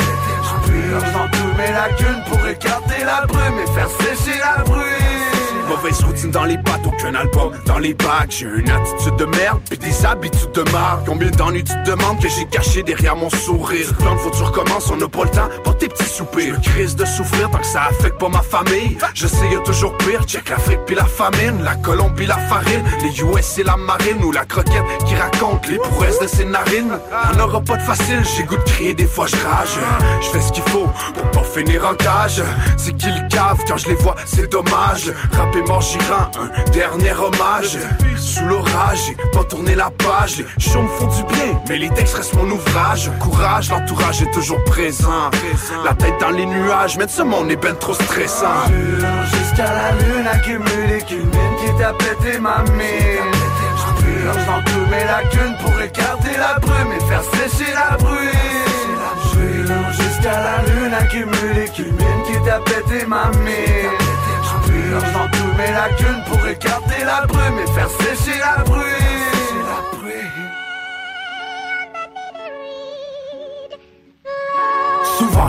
[0.43, 5.40] Je purge dans tous mes lacunes pour écarter la brume et faire sécher la bruine
[5.72, 8.30] Mauvaise routine dans les pattes, aucun album dans les bacs.
[8.30, 11.05] J'ai une attitude de merde, puis des habitudes de marque.
[11.05, 13.88] Combien d'ennuis tu te demandes que j'ai caché derrière mon sourire?
[13.97, 16.55] Plan faut tu recommences, on n'a pas le temps pour tes petits soupirs.
[16.61, 18.97] Je crise de souffrir tant que ça affecte pas ma famille.
[19.13, 23.57] Je sais, toujours pire, check l'Afrique puis la famine, la Colombie, la farine, les US
[23.59, 26.99] et la marine, ou la croquette qui raconte les prouesses de ses narines.
[27.32, 29.80] Y'en aura pas de facile, j'ai goût de crier, des fois je rage.
[30.22, 32.43] Je fais ce qu'il faut pour pas finir en cage.
[32.76, 35.13] C'est qu'ils cavent quand je les vois, c'est dommage.
[35.62, 37.78] Mort, j'y rends un dernier hommage.
[38.18, 40.38] Sous l'orage, pas tourné la page.
[40.38, 43.12] Les me font du bien, mais les textes restent mon ouvrage.
[43.20, 45.30] Courage, l'entourage est toujours présent.
[45.84, 48.68] La tête dans les nuages, mais ce monde est ben trop stressant.
[48.68, 53.32] Jusqu'à la lune accumulée qu'une mine qui t'a pété ma mine
[53.78, 58.32] Je purge dans tous mes lacunes pour écarter la brume et faire sécher la bruine
[59.91, 64.01] jusqu'à la lune accumulée qu'une mine qui t'a pété ma mine
[64.91, 69.11] Je purge dans tous mes lacunes pour écarter la brume et faire sécher la bruine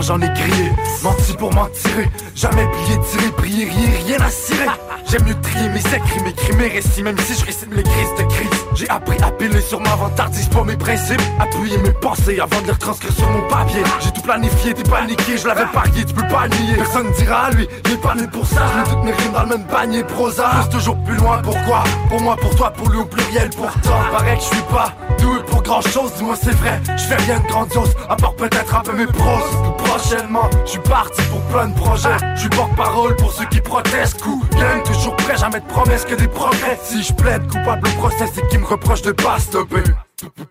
[0.03, 0.71] j'en ai crié,
[1.03, 2.09] menti pour m'en tirer.
[2.35, 3.65] Jamais plié, tiré, prier,
[4.05, 4.67] rien à cirer.
[5.09, 8.23] J'aime mieux trier mes écrits, mes mes récits Même si je récite mes crises de
[8.23, 8.49] crise.
[8.75, 11.21] J'ai appris à piler sur ma vantardise pas mes principes.
[11.39, 13.83] Appuyer mes pensées avant de les retranscrire sur mon papier.
[13.99, 16.75] J'ai tout planifié, t'es paniqué, je l'avais parié, tu peux pas nier.
[16.77, 18.63] Personne dira à lui, il est pas né pour ça.
[18.89, 20.49] Toutes mes rimes dans le même panier prosa.
[20.49, 21.83] Pousse toujours plus loin, pourquoi?
[22.09, 25.39] Pour moi, pour toi, pour lui au pluriel, pourtant Paraît que je suis pas doué
[25.47, 28.81] pour grand chose, dis-moi c'est vrai Je fais rien de grandiose, à part peut-être un
[28.81, 29.39] peu mes pros
[29.77, 32.17] Prochainement, je suis parti pour plein de projets.
[32.35, 34.21] Je porte-parole pour ceux qui protestent.
[34.21, 36.79] Coup, gang, toujours prêt, jamais de promesses que des progrès.
[36.83, 39.83] Si je plaide coupable au procès, c'est qu'ils me reprochent de pas stopper.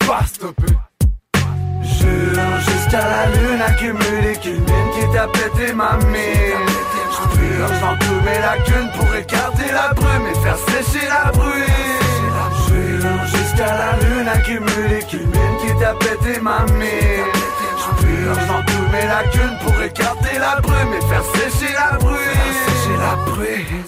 [0.06, 0.72] Pas stopper.
[1.82, 6.68] Jure jusqu'à la lune accumulée qu'une mine qui t'a pété ma mine
[7.10, 12.21] Je purge dans tous mes lacunes pour écarter la brume et faire sécher la bruine
[13.02, 15.30] Jusqu'à la lune accumulée qu'une
[15.60, 17.32] qui t'a pété ma mine
[17.78, 22.18] Je purge dans tous mes lacunes pour écarter la brume et faire sécher la bruine
[22.18, 23.84] Sécher la bruine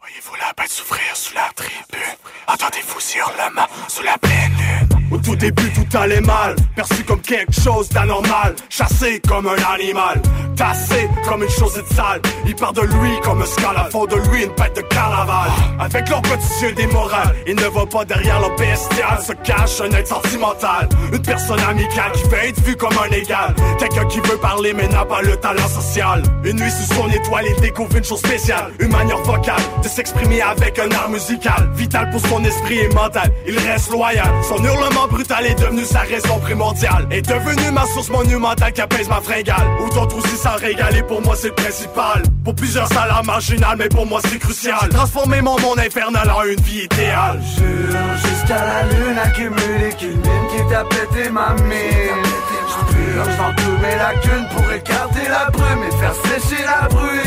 [0.00, 2.16] Voyez-vous la bête souffrir sous la tribune
[2.48, 5.01] Entendez-vous hurlements sous la pleine lune?
[5.12, 6.56] Au tout début tout allait mal.
[6.74, 8.54] Perçu comme quelque chose d'anormal.
[8.70, 10.22] Chassé comme un animal.
[10.56, 12.22] Tassé comme une chose de sale.
[12.46, 15.50] Il part de lui comme un scala Font de lui une bête de carnaval.
[15.78, 19.20] Avec leur petit yeux démoral Il ne va pas derrière leur bestial.
[19.26, 20.88] Se cache un être sentimental.
[21.12, 23.54] Une personne amicale qui veut être vue comme un égal.
[23.78, 26.22] Quelqu'un qui veut parler mais n'a pas le talent social.
[26.44, 28.72] Une nuit sous son étoile il découvre une chose spéciale.
[28.78, 31.70] Une manière vocale de s'exprimer avec un art musical.
[31.74, 33.30] Vital pour son esprit et mental.
[33.46, 34.30] Il reste loyal.
[34.42, 37.06] Son hurlement brutal est devenu sa raison primordiale.
[37.10, 39.66] Est devenu ma source monumentale qui apaise ma fringale.
[39.80, 42.22] Ou d'autres aussi s'en régaler pour moi c'est le principal.
[42.44, 44.88] Pour plusieurs a marginal mais pour moi c'est crucial.
[44.90, 47.40] Transformer mon monde infernal en une vie idéale.
[47.56, 52.22] Jure jusqu'à la lune accumulée qu'une mine qui t'a pété ma mine.
[52.68, 57.20] J'purge dans tous mes lacunes pour écarter la brume et faire sécher la bruine.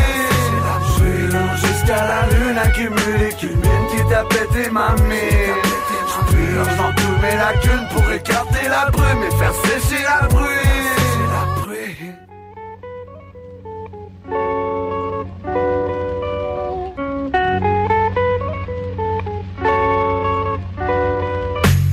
[0.97, 5.61] Jure jusqu'à la lune accumulée qu'une mine qui t'a pété ma mine.
[6.07, 10.45] J'purge dans tous mes lacunes pour écarter la brume et faire sécher la bruine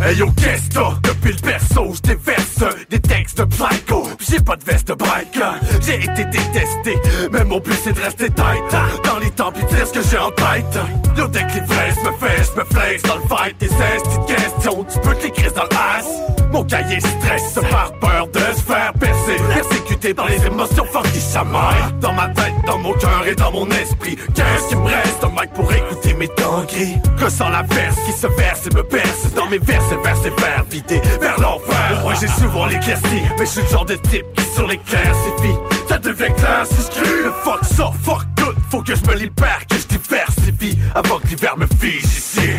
[0.05, 4.09] Hey yo, qu'est-ce Depuis le perso, j'déverse des textes de psycho.
[4.29, 5.55] J'ai pas de veste de biker.
[5.81, 6.99] J'ai été détesté,
[7.31, 9.05] mais mon but c'est de rester tight.
[9.05, 10.79] Dans les temps pis dire que j'ai en tête.
[11.16, 13.57] Yo, dès que l'ivresse me fait, j'me flex dans le fight.
[13.57, 18.41] Tes petites questions, tu peux te l'écrire dans l'as Mon cahier stresse par peur de
[18.41, 19.37] se faire percer.
[19.55, 23.53] Persécuté dans les émotions fortes qui chamaillent Dans ma tête, dans mon cœur et dans
[23.53, 25.23] mon esprit Qu'est-ce qui me reste?
[25.23, 26.97] Un mic pour écouter mes gris?
[27.18, 30.31] Que sans la verse qui se verse et me perce Dans mes verses vers ces
[30.31, 32.00] vers vidés vers l'enfer.
[32.02, 35.56] Moi j'ai souvent l'éclairci Mais je suis le genre de type qui sur l'éclaircifie
[35.88, 39.14] Ça devient clair si je crie Le fuck ça, fuck tout Faut que je me
[39.14, 42.50] libère, que je diversifie Avant que l'hiver me fige ici.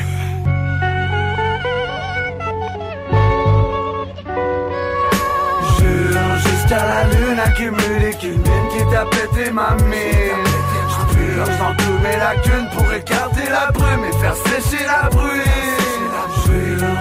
[5.78, 10.44] Jure jusqu'à la lune accumulée qu'une mine qui t'a pété ma mine
[10.90, 16.03] J'purge dans tous mes lacunes pour écarter la brume et faire sécher la bruine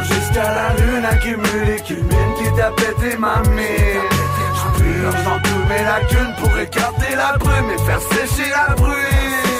[0.05, 4.09] Jusqu'à la lune accumulée qu'une qui t'a pété ma mine
[4.57, 9.52] J'purge dans tous mes lacunes pour écarter la brume et faire sécher la bruine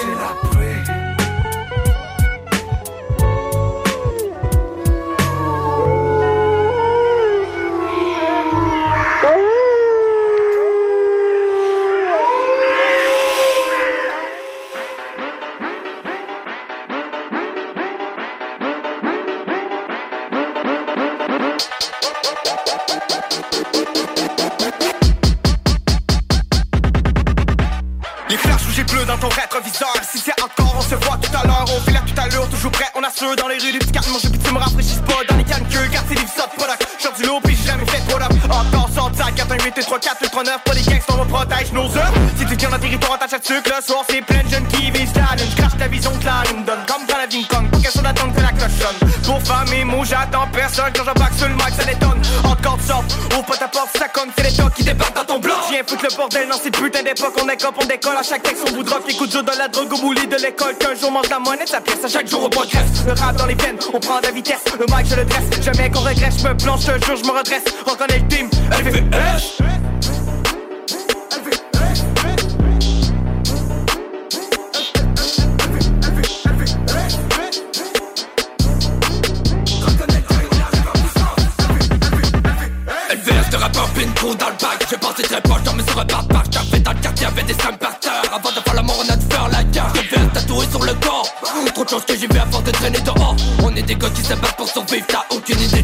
[60.43, 63.13] l'école Qu'un jour mange la monnaie de sa pièce, à chaque jour on progresse Le
[63.13, 64.63] rap dans les veines, on prend de la vitesse.
[64.79, 67.31] Le mic je le dresse, jamais qu'on regrette Je me planche, je jure, je me
[67.31, 67.63] redresse.
[67.85, 69.52] Reconnais le team, LVS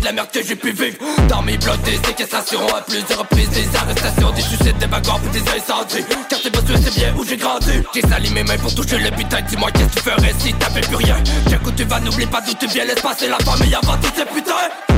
[0.09, 0.97] la merde que j'ai pu vivre.
[1.27, 5.39] Dans mes blocs des séquestrations À plusieurs reprises des arrestations Des suicides, des bagarres puis
[5.39, 6.03] des incendies.
[6.29, 7.71] Car c'est bossu c'est bien où j'ai grandi.
[7.93, 10.81] J'ai sali mes mains pour toucher le putain Dis-moi qu'est-ce que tu ferais si t'avais
[10.81, 11.17] plus rien?
[11.47, 12.85] Tiens coup tu vas n'oublie pas d'où tu viens.
[12.85, 14.88] Laisse passer la famille avant tous ces putains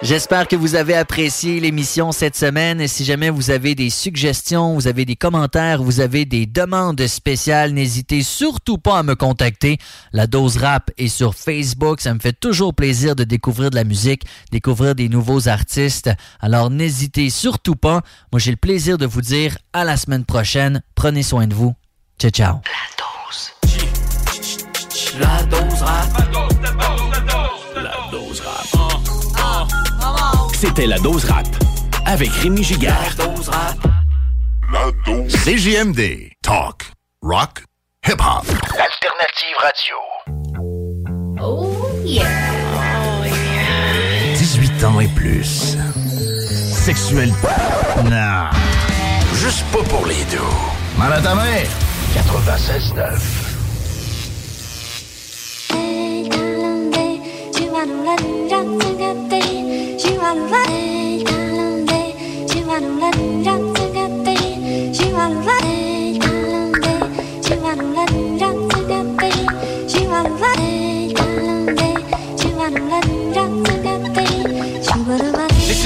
[0.00, 2.86] J'espère que vous avez apprécié l'émission cette semaine.
[2.86, 7.72] Si jamais vous avez des suggestions, vous avez des commentaires, vous avez des demandes spéciales,
[7.72, 9.78] n'hésitez surtout pas à me contacter.
[10.12, 12.00] La dose rap est sur Facebook.
[12.00, 14.22] Ça me fait toujours plaisir de découvrir de la musique,
[14.52, 16.10] découvrir des nouveaux artistes.
[16.38, 18.02] Alors n'hésitez surtout pas.
[18.32, 20.80] Moi, j'ai le plaisir de vous dire à la semaine prochaine.
[20.94, 21.74] Prenez soin de vous.
[22.20, 22.60] Ciao, ciao.
[25.18, 25.67] La dose
[30.60, 31.46] C'était la dose rap
[32.04, 33.14] avec Rémi Giguère.
[33.16, 33.76] La dose rap.
[34.72, 35.32] La dose.
[35.44, 36.32] CJMD.
[36.42, 36.90] Talk.
[37.22, 37.62] Rock.
[38.04, 38.44] Hip hop.
[38.76, 39.94] Alternative radio.
[41.40, 42.24] Oh yeah.
[42.74, 44.36] Oh yeah.
[44.36, 45.76] 18 ans et plus.
[46.72, 47.32] Sexuel.
[48.06, 48.50] Non.
[49.34, 50.40] Juste pas pour les deux.
[50.98, 51.68] Mal à ta mère.
[52.16, 53.47] 96.9.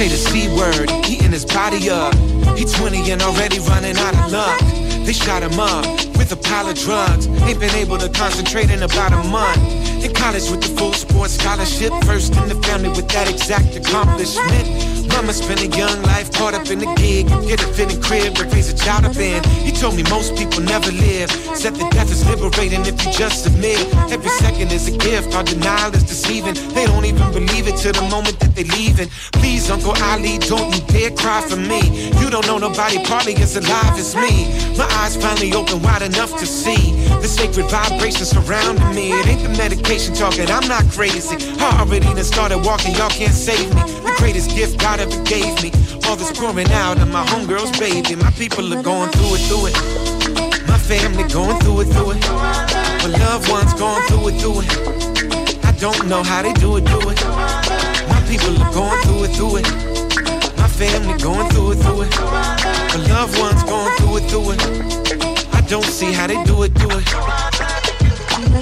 [0.03, 2.13] Say the C word, heating his body up.
[2.57, 4.59] He 20 and already running out of luck.
[5.05, 5.85] They shot him up
[6.17, 7.25] with a pile of drugs.
[7.47, 9.63] Ain't been able to concentrate in about a month.
[10.03, 15.02] In college with the full sports scholarship, first in the family with that exact accomplishment.
[15.13, 17.27] Mama spent a young life caught up in the gig.
[17.47, 19.43] Get a fitting crib to raise a child up in.
[19.63, 21.29] He told me most people never live.
[21.55, 23.79] Said that death is liberating if you just submit.
[24.11, 25.35] Every second is a gift.
[25.35, 26.55] Our denial is deceiving.
[26.73, 29.09] They don't even believe it till the moment that they leaving.
[29.33, 32.09] Please, Uncle Ali, don't you dare cry for me.
[32.19, 34.49] You don't know nobody partly as alive as me.
[34.77, 36.91] My eyes finally open wide enough to see
[37.21, 39.11] the sacred vibrations surrounding me.
[39.11, 41.37] It ain't the medication talking, I'm not crazy.
[41.59, 43.81] I already done started walking, y'all can't save me.
[44.03, 45.69] The greatest gift God ever gave me.
[46.07, 48.15] All this pouring out of my homegirl's baby.
[48.15, 50.67] My people are going through it, through it.
[50.67, 52.21] My family going through it, through it.
[53.03, 55.65] My loved ones going through it, through it.
[55.65, 57.19] I don't know how they do it, do it.
[58.11, 59.67] My people are going through it, through it.
[60.57, 62.11] My family going through it, through it.
[62.93, 65.53] My loved ones going through it, through it.
[65.53, 67.07] I don't see how they do it, do it.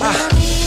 [0.02, 0.18] Ah,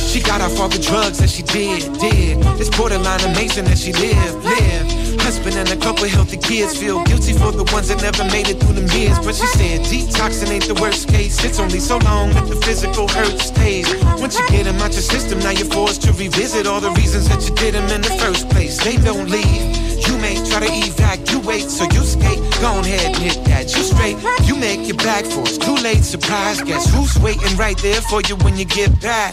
[0.07, 2.39] she got off all the drugs that she did, did.
[2.61, 4.94] It's borderline amazing that she lived, lived.
[5.25, 8.61] Husband and a couple healthy kids feel guilty for the ones that never made it
[8.61, 9.17] through them years.
[9.25, 11.43] But she said detoxing ain't the worst case.
[11.43, 13.89] It's only so long that the physical hurt stays.
[14.21, 17.27] Once you get them out your system, now you're forced to revisit all the reasons
[17.31, 18.77] that you did them in the first place.
[18.85, 19.65] They don't leave.
[20.05, 22.45] You may try to evacuate, so you skate.
[22.61, 23.73] Go ahead and hit that.
[23.73, 24.21] You straight.
[24.45, 26.05] You make your back for it's too late.
[26.05, 29.33] Surprise, guess who's waiting right there for you when you get back?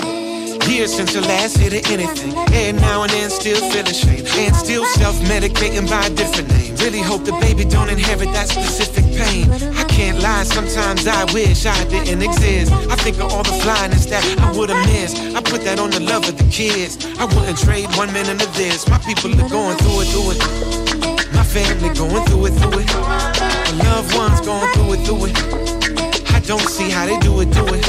[0.68, 2.34] Years since your last hit of anything.
[2.54, 4.26] And now and then still feeling shame.
[4.38, 6.76] And still self-medicating by a different name.
[6.78, 9.52] Really hope the baby don't inherit that specific pain.
[9.76, 12.72] I can't lie, sometimes I wish I didn't exist.
[12.72, 15.18] I think of all the flyness that I would've missed.
[15.36, 16.98] I put that on the love of the kids.
[17.20, 18.88] I wouldn't trade one minute of this.
[18.88, 21.34] My people are going through it, through it.
[21.34, 22.90] My family going through it, through it.
[22.96, 26.32] My loved ones going through it, through it.
[26.34, 27.86] I don't see how they do it, do it.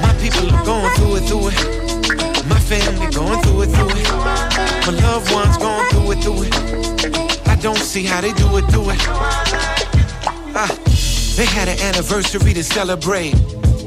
[0.00, 1.77] My people are going through it, through it.
[2.48, 4.10] My family going through it, through it.
[4.86, 7.48] My loved ones going through it, through it.
[7.48, 8.98] I don't see how they do it, do it.
[10.60, 10.78] Ah,
[11.36, 13.34] they had an anniversary to celebrate.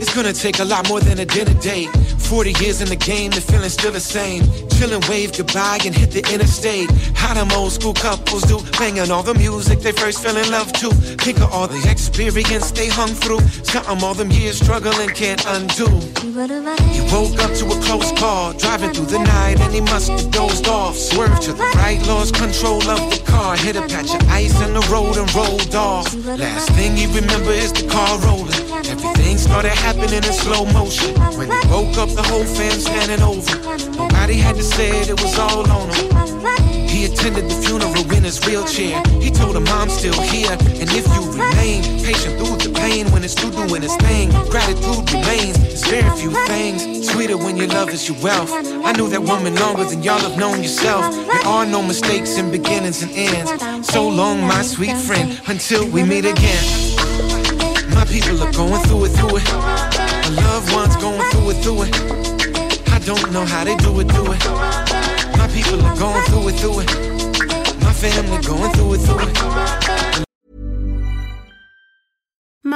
[0.01, 1.87] It's gonna take a lot more than a dinner date.
[2.17, 4.41] 40 years in the game, the feeling's still the same.
[4.73, 6.89] Chillin', wave goodbye and hit the interstate.
[7.13, 10.73] How them old school couples do, banging all the music they first fell in love
[10.81, 10.89] to.
[11.21, 13.41] Think of all the experience they hung through.
[13.61, 15.85] Something all them years struggling can't undo.
[16.89, 20.31] He woke up to a close call, driving through the night, and he must have
[20.31, 20.97] dozed off.
[20.97, 24.73] Swerved to the right, lost control of the car, hit a patch of ice in
[24.73, 26.11] the road and rolled off.
[26.25, 28.70] Last thing he remember is the car rolling.
[29.31, 31.15] Everything started happening in slow motion.
[31.37, 33.79] When he woke up, the whole fam standing over.
[33.95, 36.11] Nobody had to say it, it was all on him.
[36.85, 39.01] He attended the funeral in his wheelchair.
[39.21, 43.23] He told her mom's still here, and if you remain patient through the pain, when
[43.23, 45.55] it's through doing its thing, gratitude remains.
[45.57, 48.51] There's very few things sweeter when your love is your wealth.
[48.51, 51.05] I knew that woman longer than y'all have known yourself.
[51.09, 53.87] There are no mistakes in beginnings and ends.
[53.87, 56.90] So long, my sweet friend, until we meet again.
[57.95, 59.51] My people are going through it, through it.
[59.51, 62.89] My loved ones going through it, through it.
[62.91, 64.41] I don't know how they do it, do it.
[65.37, 67.83] My people are going through it, through it.
[67.83, 70.00] My family going through it, through it.